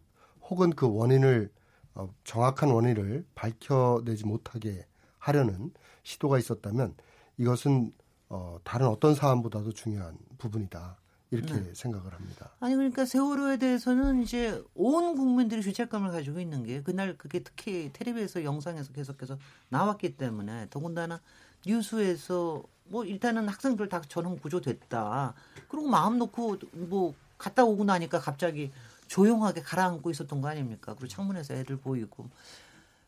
혹은 0.44 0.70
그 0.70 0.90
원인을 0.90 1.52
어, 1.96 2.14
정확한 2.24 2.70
원인을 2.70 3.26
밝혀내지 3.36 4.26
못하게 4.26 4.88
하려는 5.20 5.74
시도가 6.04 6.40
있었다면 6.40 6.96
이것은 7.38 7.92
어, 8.30 8.60
다른 8.64 8.88
어떤 8.88 9.16
사안보다도 9.16 9.74
중요한 9.74 10.18
부분이다. 10.38 10.98
이렇게 11.32 11.54
네. 11.54 11.74
생각을 11.74 12.14
합니다. 12.14 12.52
아니 12.60 12.76
그러니까 12.76 13.06
세월호에 13.06 13.58
대해서는 13.58 14.22
이제 14.22 14.64
온 14.76 15.16
국민들이 15.16 15.62
죄책감을 15.64 16.12
가지고 16.12 16.40
있는 16.40 16.64
게 16.64 16.82
그날 16.82 17.18
그게 17.18 17.40
특히 17.40 17.90
텔레비에서 17.94 18.44
영상에서 18.44 18.94
계속해서 18.94 19.38
나왔기 19.70 20.18
때문에 20.18 20.68
더군다나 20.70 21.20
뉴스에서 21.66 22.64
뭐 22.86 23.04
일단은 23.04 23.50
학생들 23.50 23.90
다 23.90 24.02
전원 24.08 24.38
구조됐다. 24.40 25.34
그리고 25.68 25.88
마음 25.88 26.20
놓고 26.20 26.58
뭐 26.74 27.16
갔다 27.38 27.66
오고 27.66 27.84
나니까 27.84 28.20
갑자기 28.20 28.72
조용하게 29.08 29.62
가라앉고 29.62 30.10
있었던 30.12 30.42
거 30.42 30.48
아닙니까? 30.48 30.94
그리고 30.94 31.08
창문에서 31.08 31.56
애들 31.56 31.78
보이고. 31.78 32.30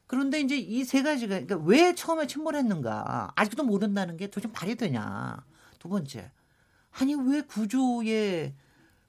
그런데 0.08 0.40
이제 0.40 0.58
이 0.58 0.84
세 0.86 1.04
가지가 1.04 1.40
그러니까 1.42 1.58
왜 1.58 1.94
처음에 1.96 2.28
침몰했는가 2.28 3.34
아직도 3.36 3.64
모른다는 3.64 4.18
게 4.18 4.28
도대체 4.28 4.52
말이 4.54 4.76
되냐. 4.76 5.44
두 5.80 5.90
번째. 5.90 6.32
아니 6.92 7.14
왜 7.16 7.42
구조에 7.42 8.54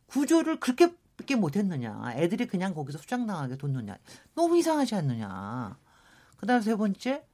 구조를 0.07 0.61
그렇게 0.61 0.95
밖에 1.17 1.35
못했느냐. 1.37 2.13
애들이 2.17 2.47
그냥 2.47 2.75
거기서 2.75 2.99
수장당하게 2.99 3.57
뒀느냐. 3.59 3.97
너무 4.35 4.57
이상하지 4.59 4.95
않느냐. 4.95 5.77
그 6.37 6.47
다음 6.47 6.61
세 6.63 6.75
번째 6.77 7.25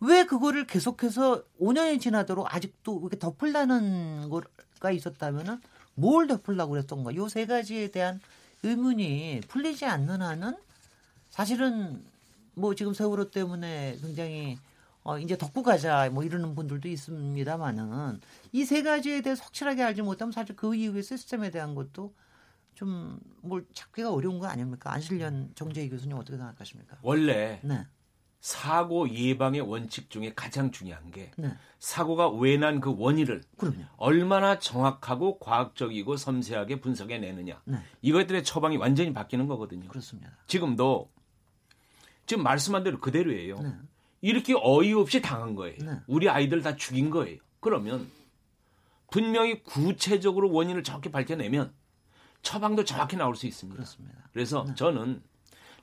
왜 0.00 0.24
그거를 0.24 0.66
계속해서 0.66 1.44
5년이 1.60 2.00
지나도록 2.00 2.52
아직도 2.54 3.00
이렇게 3.00 3.18
덮으려는 3.18 4.28
거가 4.28 4.90
있었다면은 4.90 5.60
뭘 5.94 6.26
덮으려고 6.26 6.72
그랬던가? 6.72 7.14
요 7.14 7.28
세 7.28 7.46
가지에 7.46 7.88
대한 7.90 8.20
의문이 8.62 9.42
풀리지 9.48 9.84
않는 9.86 10.20
한은 10.22 10.56
사실은 11.30 12.04
뭐 12.54 12.74
지금 12.74 12.94
세월호 12.94 13.30
때문에 13.30 13.98
굉장히 14.00 14.58
어 15.02 15.18
이제 15.18 15.36
덮고 15.36 15.62
가자 15.62 16.08
뭐 16.10 16.22
이러는 16.24 16.54
분들도 16.54 16.88
있습니다만은 16.88 18.20
이 18.52 18.64
세 18.64 18.82
가지에 18.82 19.20
대해 19.22 19.36
확실하게 19.38 19.82
알지 19.82 20.02
못하면 20.02 20.32
사실 20.32 20.56
그 20.56 20.74
이후의 20.74 21.02
시스템에 21.02 21.50
대한 21.50 21.74
것도 21.74 22.14
좀 22.74 23.20
뭘 23.42 23.66
찾기가 23.74 24.10
어려운 24.12 24.38
거 24.38 24.46
아닙니까? 24.46 24.90
안실련 24.92 25.50
정재희 25.54 25.90
교수님 25.90 26.16
어떻게 26.16 26.38
생각하십니까? 26.38 26.96
원래 27.02 27.60
네. 27.62 27.86
사고 28.40 29.08
예방의 29.08 29.60
원칙 29.62 30.08
중에 30.10 30.32
가장 30.34 30.70
중요한 30.70 31.10
게 31.10 31.30
네. 31.36 31.52
사고가 31.78 32.28
왜 32.30 32.56
난 32.56 32.80
그 32.80 32.94
원인을 32.96 33.42
그럼요. 33.58 33.84
얼마나 33.96 34.58
정확하고 34.58 35.38
과학적이고 35.38 36.16
섬세하게 36.16 36.80
분석해 36.80 37.18
내느냐. 37.18 37.60
네. 37.66 37.78
이것들의 38.02 38.44
처방이 38.44 38.76
완전히 38.78 39.12
바뀌는 39.12 39.46
거거든요. 39.46 39.88
그렇습니다. 39.88 40.30
지금도 40.46 41.10
지금 42.26 42.42
말씀한 42.42 42.84
대로 42.84 42.98
그대로예요. 43.00 43.60
네. 43.60 43.72
이렇게 44.20 44.54
어이없이 44.56 45.20
당한 45.20 45.54
거예요. 45.54 45.76
네. 45.80 46.00
우리 46.06 46.28
아이들 46.28 46.62
다 46.62 46.76
죽인 46.76 47.10
거예요. 47.10 47.38
그러면 47.60 48.10
분명히 49.10 49.62
구체적으로 49.62 50.50
원인을 50.50 50.82
정확히 50.82 51.10
밝혀내면 51.10 51.72
처방도 52.42 52.84
정확히 52.84 53.16
나올 53.16 53.36
수 53.36 53.46
있습니다. 53.46 53.76
그렇습니다. 53.76 54.16
그래서 54.32 54.64
네. 54.66 54.74
저는 54.74 55.22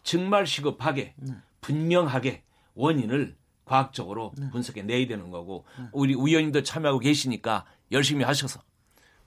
정말 0.03 0.47
시급하게 0.47 1.13
네. 1.17 1.33
분명하게 1.61 2.43
원인을 2.73 3.35
과학적으로 3.65 4.33
네. 4.37 4.49
분석해 4.51 4.83
내야 4.83 5.07
되는 5.07 5.29
거고 5.29 5.65
네. 5.77 5.85
우리 5.91 6.13
의원님도 6.13 6.63
참여하고 6.63 6.99
계시니까 6.99 7.65
열심히 7.91 8.23
하셔서 8.23 8.61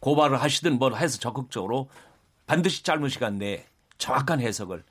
고발을 0.00 0.42
하시든 0.42 0.78
뭘 0.78 0.94
해서 0.96 1.18
적극적으로 1.18 1.88
반드시 2.46 2.82
짧은 2.82 3.08
시간 3.08 3.38
내에 3.38 3.64
정확한 3.96 4.40
해석을 4.40 4.84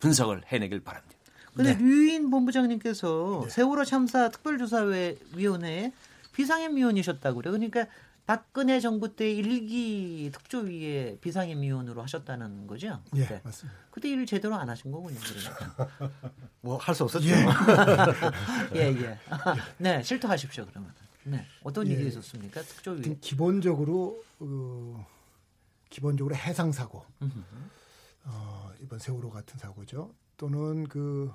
분석을 0.00 0.42
해내길 0.46 0.80
바랍니다. 0.80 1.17
근데 1.58 1.74
네. 1.74 1.82
류인 1.82 2.30
본부장님께서 2.30 3.40
네. 3.42 3.50
세월호 3.50 3.84
참사 3.84 4.28
특별조사위원회에 4.28 5.92
비상임 6.32 6.76
위원이셨다고 6.76 7.38
그래요. 7.38 7.50
그러니까 7.50 7.86
박근혜 8.26 8.78
정부 8.78 9.16
때 9.16 9.28
일기 9.32 10.30
특조위에 10.32 11.18
비상임 11.20 11.62
위원으로 11.62 12.00
하셨다는 12.02 12.68
거죠? 12.68 13.02
예, 13.16 13.26
네. 13.26 13.40
맞습니다. 13.42 13.76
그때 13.90 14.08
일을 14.10 14.24
제대로 14.24 14.54
안 14.54 14.70
하신 14.70 14.92
거군요, 14.92 15.18
그러니까. 15.18 15.88
뭐할 16.60 16.94
수 16.94 17.02
없었죠. 17.02 17.26
예, 17.26 17.34
예. 18.76 18.80
예. 18.80 19.18
네, 19.78 20.00
실토하십시오, 20.04 20.64
그러면. 20.66 20.94
네, 21.24 21.44
어떤 21.64 21.88
예. 21.88 21.92
일이 21.94 22.06
있었습니까, 22.06 22.62
특조위? 22.62 23.18
기본적으로 23.20 24.22
어, 24.38 25.06
기본적으로 25.90 26.36
해상 26.36 26.70
사고, 26.70 27.04
어, 28.26 28.70
이번 28.80 29.00
세월호 29.00 29.30
같은 29.30 29.58
사고죠. 29.58 30.14
또는 30.36 30.86
그 30.86 31.32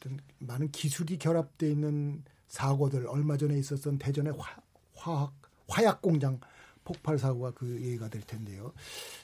어떤 0.00 0.18
많은 0.38 0.70
기술이 0.72 1.18
결합돼 1.18 1.70
있는 1.70 2.24
사고들 2.48 3.06
얼마 3.06 3.36
전에 3.36 3.56
있었던 3.58 3.98
대전의 3.98 4.32
화, 4.36 4.56
화학 4.94 5.32
화약 5.68 6.02
공장 6.02 6.40
폭발 6.82 7.18
사고가 7.18 7.52
그 7.52 7.80
예가 7.80 8.08
될 8.08 8.22
텐데요. 8.22 8.72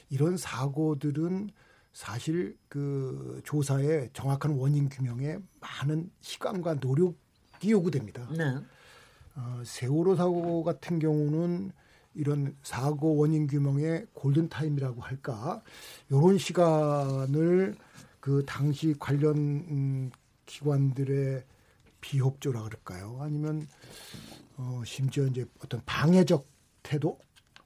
이런 0.09 0.37
사고들은 0.37 1.49
사실 1.91 2.55
그 2.69 3.41
조사에 3.43 4.09
정확한 4.13 4.51
원인 4.51 4.87
규명에 4.87 5.39
많은 5.59 6.11
시간과 6.21 6.75
노력이 6.75 7.71
요구됩니다. 7.71 8.29
네. 8.31 8.55
어, 9.35 9.61
세월호 9.65 10.15
사고 10.15 10.63
같은 10.63 10.99
경우는 10.99 11.71
이런 12.13 12.55
사고 12.63 13.17
원인 13.17 13.47
규명의 13.47 14.07
골든 14.13 14.49
타임이라고 14.49 15.01
할까 15.01 15.61
이런 16.09 16.37
시간을 16.37 17.75
그 18.19 18.43
당시 18.45 18.95
관련 18.97 19.35
음, 19.37 20.11
기관들의 20.47 21.43
비협조라 22.01 22.63
그럴까요? 22.63 23.19
아니면 23.21 23.67
어, 24.55 24.81
심지어 24.85 25.27
이제 25.27 25.45
어떤 25.63 25.83
방해적 25.85 26.47
태도 26.81 27.19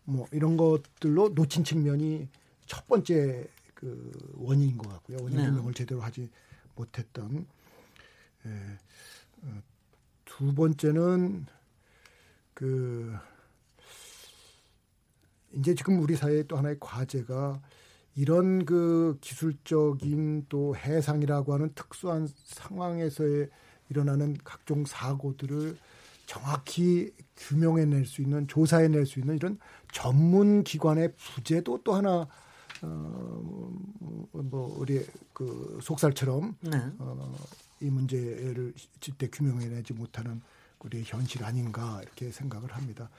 뭐 0.03 0.27
이런 0.31 0.57
것들로 0.57 1.29
놓친 1.29 1.63
측면이 1.63 2.27
첫 2.65 2.85
번째 2.87 3.47
그 3.73 4.11
원인인 4.35 4.77
것 4.77 4.89
같고요. 4.89 5.17
원인 5.21 5.37
네. 5.37 5.45
규명을 5.45 5.73
제대로 5.73 6.01
하지 6.01 6.29
못했던 6.75 7.47
예. 8.45 8.49
어, 9.43 9.61
두 10.25 10.53
번째는 10.53 11.45
그 12.53 13.15
이제 15.53 15.75
지금 15.75 16.01
우리 16.01 16.15
사회에 16.15 16.43
또 16.43 16.57
하나의 16.57 16.77
과제가 16.79 17.61
이런 18.15 18.65
그 18.65 19.17
기술적인 19.21 20.47
또 20.49 20.75
해상이라고 20.75 21.53
하는 21.53 21.71
특수한 21.75 22.27
상황에서의 22.45 23.49
일어나는 23.89 24.37
각종 24.43 24.85
사고들을 24.85 25.77
정확히 26.25 27.13
규명해낼 27.37 28.05
수 28.05 28.21
있는 28.21 28.47
조사해낼 28.47 29.05
수 29.05 29.19
있는 29.19 29.35
이런 29.35 29.59
전문 29.91 30.63
기관의 30.63 31.13
부재도 31.15 31.81
또 31.83 31.93
하나 31.93 32.27
어, 32.83 33.71
뭐 34.31 34.75
우리 34.79 35.05
그 35.33 35.79
속살처럼 35.81 36.55
네. 36.61 36.77
어, 36.99 37.35
이 37.81 37.85
문제를 37.89 38.73
제때 38.99 39.27
규명해내지 39.29 39.93
못하는 39.93 40.41
우리의 40.79 41.03
현실 41.05 41.43
아닌가 41.43 41.99
이렇게 42.01 42.31
생각을 42.31 42.71
합니다. 42.71 43.09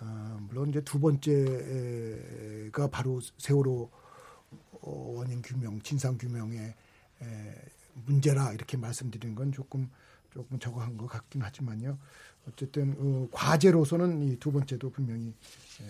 어, 0.00 0.38
물론 0.48 0.70
이제 0.70 0.80
두 0.82 1.00
번째가 1.00 2.88
바로 2.90 3.20
세월호 3.38 3.90
원인 4.90 5.42
규명, 5.42 5.80
진상 5.82 6.16
규명의 6.18 6.74
문제라 8.06 8.52
이렇게 8.52 8.76
말씀드리는 8.76 9.34
건 9.34 9.52
조금 9.52 9.90
조금 10.32 10.58
저거한 10.58 10.96
것 10.96 11.06
같긴 11.06 11.42
하지만요. 11.42 11.98
어쨌든 12.48 12.94
어, 12.98 13.28
과제로서는 13.32 14.22
이 14.22 14.36
두 14.38 14.52
번째도 14.52 14.90
분명히 14.90 15.28
에, 15.28 15.84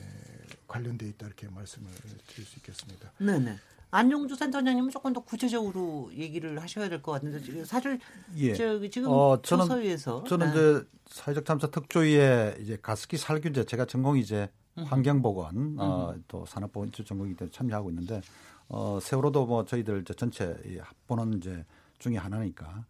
관련돼 0.68 1.06
있다 1.08 1.26
이렇게 1.26 1.48
말씀을 1.48 1.90
드릴 2.28 2.46
수 2.46 2.56
있겠습니다. 2.58 3.12
네네. 3.18 3.56
안용주 3.90 4.36
센터장님은 4.36 4.90
조금 4.90 5.12
더 5.12 5.20
구체적으로 5.20 6.10
얘기를 6.14 6.60
하셔야 6.62 6.88
될 6.88 7.02
것 7.02 7.12
같은데 7.12 7.64
사실 7.64 7.98
예. 8.36 8.54
저, 8.54 8.80
지금 8.88 9.10
어, 9.10 9.40
저는, 9.42 9.64
조사위에서 9.66 10.24
저는 10.24 10.46
네. 10.46 10.52
이제 10.52 10.88
사회적 11.08 11.44
탐사 11.44 11.66
특조위에 11.68 12.56
이제 12.60 12.78
가습기 12.80 13.16
살균제 13.16 13.64
제가 13.64 13.84
전공이 13.86 14.20
이제 14.20 14.48
환경보건 14.76 15.56
음. 15.56 15.76
어, 15.78 16.14
또 16.28 16.44
산업보건 16.46 16.88
이쪽 16.88 17.04
전공이기 17.06 17.36
때문에 17.36 17.52
참여하고 17.52 17.90
있는데 17.90 18.20
어, 18.68 18.98
세월호도 19.00 19.46
뭐 19.46 19.64
저희들 19.64 20.02
이제 20.02 20.14
전체 20.14 20.56
합보는 20.80 21.38
이제 21.38 21.64
중에 21.98 22.16
하나니까 22.16 22.84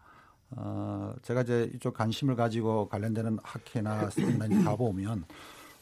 어, 0.50 1.14
제가 1.22 1.42
이제 1.42 1.70
이쪽 1.74 1.94
관심을 1.94 2.36
가지고 2.36 2.88
관련되는 2.88 3.38
학회나 3.42 4.10
세미나에 4.10 4.64
가보면 4.64 5.24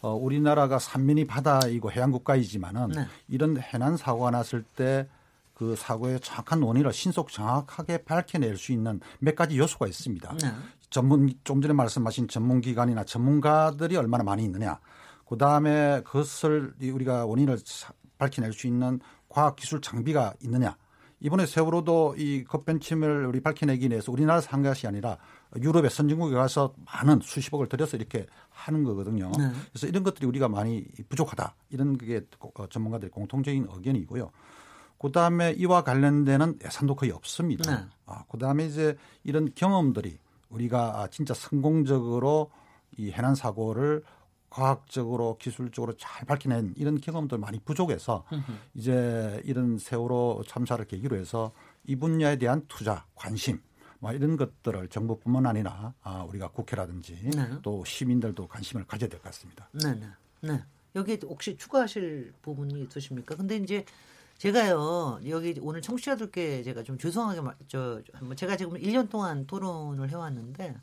어, 0.01 0.14
우리나라가 0.14 0.78
산민이 0.78 1.26
바다이고 1.26 1.92
해양 1.92 2.11
국가이지만은 2.11 2.88
네. 2.88 3.07
이런 3.28 3.57
해난 3.59 3.97
사고가 3.97 4.30
났을 4.30 4.62
때 4.62 5.09
그 5.55 5.76
사고의 5.76 6.20
정확한 6.20 6.62
원인을 6.62 6.92
신속 6.92 7.30
정확하게 7.30 7.99
밝혀낼 7.99 8.57
수 8.57 8.72
있는 8.72 9.01
몇 9.20 9.36
가지 9.36 9.57
요소가 9.57 9.86
있습니다. 9.86 10.36
네. 10.42 10.53
전문 10.90 11.32
좀 11.45 11.62
전에 11.62 11.72
말씀하신 11.72 12.28
전문기관이나 12.28 13.05
전문가들이 13.05 13.97
얼마나 13.97 14.24
많이 14.24 14.45
있느냐. 14.45 14.78
그 15.26 15.38
다음에 15.38 16.03
그것을 16.05 16.74
우리가 16.80 17.24
원인을 17.26 17.59
밝혀낼 18.18 18.53
수 18.53 18.66
있는 18.66 19.01
과학 19.35 19.57
기술 19.57 19.80
장비가 19.80 20.32
있느냐. 20.45 20.76
이번에 21.18 21.45
세월호도 21.45 22.14
이 22.18 22.45
급변침을 22.45 23.26
우리 23.26 23.41
밝혀내기 23.41 23.89
위해서 23.91 24.12
우리나라에서 24.12 24.49
한 24.51 24.62
것이 24.62 24.87
아니라 24.87 25.16
유럽의 25.61 25.91
선진국에 25.91 26.37
가서 26.37 26.72
많은 26.85 27.18
수십억을 27.20 27.68
들여서 27.68 27.97
이렇게 27.97 28.26
하는 28.51 28.85
거거든요. 28.85 29.32
네. 29.37 29.51
그래서 29.72 29.89
이런 29.89 30.05
것들이 30.05 30.26
우리가 30.26 30.49
많이 30.49 30.85
부족하다. 31.09 31.57
이런 31.70 31.99
게 31.99 32.20
어, 32.39 32.66
전문가들의 32.68 33.11
공통적인 33.11 33.66
의견이고요. 33.68 34.30
그 34.99 35.11
다음에 35.11 35.53
이와 35.53 35.82
관련되는 35.82 36.61
예산도 36.64 36.95
거의 36.95 37.11
없습니다. 37.11 37.74
네. 37.74 37.85
아, 38.07 38.22
그 38.28 38.39
다음에 38.39 38.66
이제 38.66 38.97
이런 39.24 39.51
경험들이 39.53 40.16
우리가 40.49 41.09
진짜 41.11 41.35
성공적으로 41.35 42.53
이 42.97 43.11
해난 43.11 43.35
사고를 43.35 44.05
과학적으로 44.55 45.36
기술적으로 45.38 45.96
잘 45.96 46.24
밝혀낸 46.26 46.74
이런 46.76 47.00
경험들 47.00 47.38
많이 47.38 47.59
부족해서 47.59 48.24
이제 48.74 49.42
이런 49.44 49.78
세월호 49.78 50.44
참사를 50.46 50.84
계기로 50.84 51.16
해서 51.16 51.50
이 51.84 51.96
분야에 51.96 52.36
대한 52.36 52.64
투자, 52.68 53.05
관심 53.16 53.61
뭐 53.98 54.12
이런 54.12 54.36
것들을 54.36 54.88
정부뿐만 54.88 55.46
아니라 55.46 55.92
아, 56.02 56.22
우리가 56.22 56.48
국회라든지 56.48 57.30
네. 57.34 57.48
또 57.62 57.84
시민들도 57.84 58.46
관심을 58.46 58.86
가져야 58.86 59.09
될 59.11 59.18
것 59.18 59.24
같습니다. 59.30 59.68
네, 59.72 59.92
네, 59.94 60.07
네. 60.42 60.62
여기 60.94 61.18
혹시 61.24 61.57
추가하실 61.57 62.34
부분이 62.42 62.80
있으십니까? 62.82 63.34
근데 63.34 63.57
이제 63.57 63.84
제가요 64.38 65.18
여기 65.28 65.59
오늘 65.62 65.82
청취자들께 65.82 66.62
제가 66.62 66.84
좀 66.84 66.96
죄송하게 66.96 67.40
저 67.66 68.00
제가 68.36 68.57
지금 68.57 68.74
1년 68.74 69.11
동안 69.11 69.46
토론을 69.48 70.11
해왔는데 70.11 70.76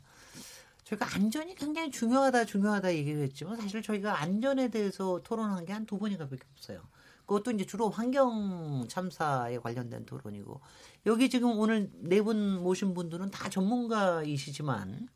저희가 0.92 1.14
안전이 1.14 1.54
굉장히 1.54 1.90
중요하다 1.90 2.44
중요하다 2.44 2.94
얘기를 2.94 3.22
했지만 3.22 3.56
사실 3.60 3.82
저희가 3.82 4.20
안전에 4.20 4.68
대해서 4.68 5.20
토론한 5.22 5.64
게 5.64 5.72
한 5.72 5.86
두 5.86 5.98
번인가밖에 5.98 6.42
없어요. 6.52 6.80
그것도 7.26 7.52
이제 7.52 7.64
주로 7.64 7.88
환경 7.88 8.86
참사에 8.88 9.58
관련된 9.58 10.04
토론이고 10.06 10.60
여기 11.06 11.30
지금 11.30 11.58
오늘 11.58 11.90
네 11.94 12.20
분 12.20 12.62
모신 12.62 12.94
분들은 12.94 13.30
다 13.30 13.48
전문가이시지만 13.48 15.08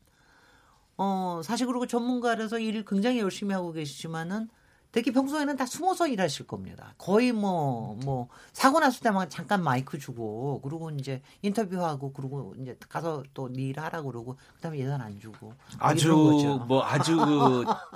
어 0.97 1.41
사실 1.45 1.66
그리고 1.66 1.87
전문가라서 1.87 2.59
일을 2.59 2.85
굉장히 2.87 3.18
열심히 3.20 3.53
하고 3.55 3.72
계시지만은 3.72 4.49
특히 4.97 5.12
평소에는 5.12 5.59
다 5.59 5.66
숨어서 5.66 6.09
일하실 6.09 6.47
겁니다. 6.47 6.94
거의 6.97 7.30
뭐, 7.30 7.99
뭐, 8.03 8.28
사고 8.55 8.80
났을 8.80 9.03
때만 9.03 9.28
잠깐 9.28 9.62
마이크 9.62 9.99
주고, 9.99 10.62
그리고 10.62 10.90
이제 10.90 11.20
인터뷰하고, 11.42 12.14
그리고 12.14 12.55
이제 12.59 12.78
가서 12.88 13.22
또 13.34 13.51
네 13.51 13.64
일 13.68 13.78
하라고 13.78 14.11
그러고, 14.11 14.38
그 14.55 14.61
다음에 14.62 14.78
예산 14.78 15.03
안 15.03 15.20
주고. 15.20 15.53
아주, 15.78 16.64
뭐 16.66 16.82
아주 16.82 17.14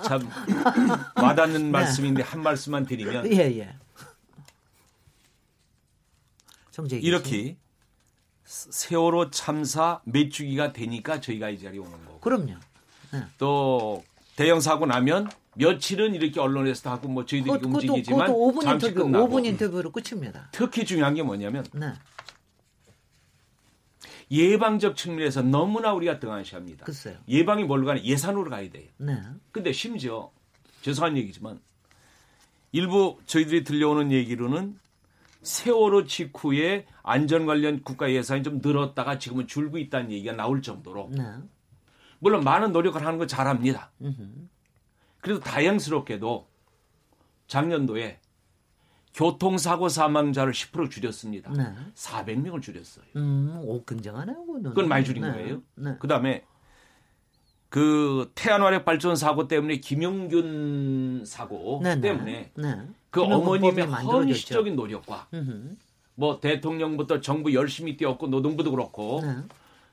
참 0.03 0.29
와닿는 1.15 1.63
네. 1.63 1.69
말씀인데 1.71 2.21
한 2.21 2.43
말씀만 2.43 2.85
드리면. 2.85 3.31
예, 3.33 3.37
예. 3.57 3.75
정재 6.69 6.97
이렇게 6.97 7.57
세월호 8.45 9.31
참사 9.31 10.01
몇 10.05 10.29
주기가 10.29 10.71
되니까 10.71 11.19
저희가 11.19 11.49
이 11.49 11.57
자리에 11.57 11.79
오는 11.79 12.05
거고. 12.05 12.19
그럼요. 12.19 12.53
네. 13.11 13.23
또 13.39 14.03
대형 14.35 14.59
사고 14.59 14.85
나면 14.85 15.31
며칠은 15.55 16.15
이렇게 16.15 16.39
언론에서 16.39 16.91
하고 16.91 17.07
뭐 17.09 17.25
저희들이 17.25 17.51
그것, 17.59 17.65
움직이지만 17.65 18.27
그것도 18.27 18.51
5분 18.51 18.61
잠시 18.63 18.87
인터뷰, 18.87 19.05
끝나고 19.05 19.27
5분 19.27 19.45
인터뷰로 19.45 19.91
끝입니다. 19.91 20.49
특히 20.51 20.85
중요한 20.85 21.13
게 21.13 21.23
뭐냐면 21.23 21.65
네. 21.73 21.93
예방적 24.31 24.95
측면에서 24.95 25.41
너무나 25.41 25.93
우리가 25.93 26.19
등한시합니다. 26.19 26.85
글쎄요. 26.85 27.17
예방이 27.27 27.65
뭘로 27.65 27.85
가냐 27.85 28.01
예산으로 28.01 28.49
가야 28.49 28.69
돼요. 28.69 28.87
네. 28.97 29.21
근데 29.51 29.73
심지어 29.73 30.31
죄송한 30.81 31.17
얘기지만 31.17 31.59
일부 32.71 33.19
저희들이 33.25 33.65
들려오는 33.65 34.11
얘기로는 34.13 34.79
세월호 35.41 36.05
직후에 36.05 36.85
안전 37.03 37.45
관련 37.45 37.81
국가 37.83 38.11
예산이 38.11 38.43
좀 38.43 38.59
늘었다가 38.63 39.19
지금은 39.19 39.47
줄고 39.47 39.77
있다는 39.77 40.11
얘기가 40.11 40.33
나올 40.33 40.61
정도로 40.61 41.09
네. 41.11 41.23
물론 42.19 42.43
많은 42.43 42.71
노력을 42.71 43.03
하는 43.03 43.17
거 43.17 43.27
잘합니다. 43.27 43.91
그래도 45.21 45.39
다행스럽게도 45.39 46.47
작년도에 47.47 48.19
교통사고 49.13 49.89
사망자를 49.89 50.53
10% 50.53 50.89
줄였습니다. 50.89 51.51
네. 51.51 51.65
400명을 51.95 52.61
줄였어요. 52.61 53.05
음, 53.17 53.59
오, 53.63 53.83
굉장하네요. 53.83 54.45
그건, 54.63 54.87
많이 54.87 55.03
줄인 55.03 55.23
네. 55.23 55.31
거예요. 55.31 55.61
네. 55.75 55.95
그 55.99 56.07
다음에 56.07 56.45
그 57.69 58.31
태안화력 58.35 58.85
발전 58.85 59.15
사고 59.15 59.47
때문에 59.47 59.77
김영균 59.77 61.23
사고 61.25 61.81
네, 61.83 61.95
네. 61.95 62.01
때문에 62.01 62.51
네. 62.55 62.81
그 63.09 63.21
어머님의 63.21 63.85
헌시적인 63.85 64.75
노력과 64.75 65.27
음흠. 65.33 65.75
뭐 66.15 66.39
대통령부터 66.39 67.21
정부 67.21 67.53
열심히 67.53 67.97
뛰었고 67.97 68.27
노동부도 68.27 68.71
그렇고 68.71 69.21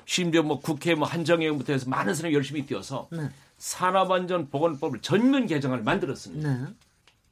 심지어 0.04 0.42
뭐 0.42 0.60
국회 0.60 0.94
뭐 0.94 1.06
한정혜원부터 1.06 1.72
해서 1.72 1.88
많은 1.88 2.14
사람이 2.14 2.34
열심히 2.34 2.66
뛰어서 2.66 3.08
산업안전보건법을 3.58 5.00
전면 5.00 5.46
개정을 5.46 5.82
만들었습니다. 5.82 6.52
네. 6.52 6.66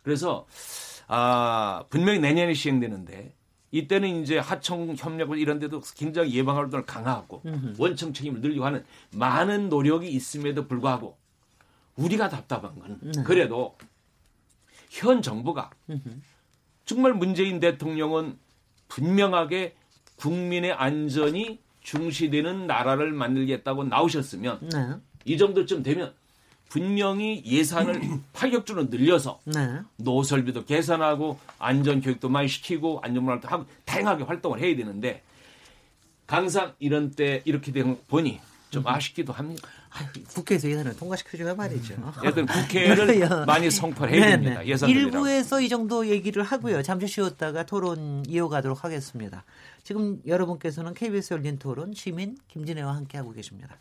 그래서 0.03 0.47
아 1.09 1.85
분명히 1.89 2.19
내년에 2.19 2.53
시행되는데 2.55 3.33
이때는 3.71 4.23
이제 4.23 4.39
하청 4.39 4.95
협력을 4.97 5.37
이런 5.39 5.59
데도 5.59 5.81
굉장히 5.97 6.35
예방 6.35 6.57
활동을 6.57 6.87
강화하고 6.87 7.43
음흠. 7.45 7.75
원청 7.79 8.13
책임을 8.13 8.41
늘리고 8.41 8.65
하는 8.65 8.85
많은 9.13 9.69
노력이 9.69 10.09
있음에도 10.09 10.67
불구하고 10.67 11.17
우리가 11.97 12.29
답답한 12.29 12.79
건 12.79 12.99
네. 13.03 13.23
그래도 13.25 13.77
현 14.91 15.23
정부가 15.23 15.71
음흠. 15.91 16.03
정말 16.85 17.15
문재인 17.15 17.59
대통령은 17.61 18.39
분명하게 18.89 19.75
국민의 20.17 20.73
안전이 20.73 21.61
중시되는 21.81 22.67
나라를 22.67 23.13
만들겠다고 23.13 23.85
나오셨으면 23.85 24.69
네. 24.73 24.95
이 25.27 25.37
정도쯤 25.37 25.83
되면 25.83 26.15
분명히 26.69 27.43
예산을 27.45 28.01
파격적으로 28.33 28.87
늘려서 28.87 29.41
네. 29.45 29.81
노설비도 29.97 30.65
계산하고 30.65 31.39
안전 31.59 32.01
교육도 32.01 32.29
많이 32.29 32.49
시키고 32.49 33.01
안전문화도 33.03 33.49
하고 33.49 33.67
다양하게 33.85 34.25
활동을 34.25 34.61
해야 34.61 34.75
되는데 34.75 35.23
항상 36.27 36.75
이런 36.79 37.11
때 37.11 37.43
이렇게 37.45 37.71
된 37.73 37.99
보니 38.09 38.41
좀 38.71 38.83
음. 38.83 38.89
아쉽기도 38.89 39.33
합니다. 39.33 39.69
아유, 39.91 40.07
국회에서 40.35 40.69
예산을 40.69 40.97
통과시켜줘야 40.97 41.55
말이죠. 41.55 41.95
여튼 42.25 42.47
국회를 42.47 43.29
많이 43.47 43.71
성토해야 43.71 44.21
네, 44.21 44.31
됩니다. 44.33 44.61
네. 44.61 44.67
예산 44.67 44.91
일부에서 44.91 45.61
이 45.61 45.69
정도 45.69 46.07
얘기를 46.09 46.43
하고요. 46.43 46.83
잠시 46.83 47.07
쉬었다가 47.07 47.65
토론 47.65 48.25
이어가도록 48.27 48.85
하겠습니다. 48.85 49.45
지금 49.85 50.21
여러분께서는 50.27 50.95
KBS 50.95 51.35
열린 51.35 51.59
토론 51.59 51.95
시민 51.95 52.37
김진애와 52.49 52.97
함께하고 52.97 53.33
계십니다. 53.33 53.79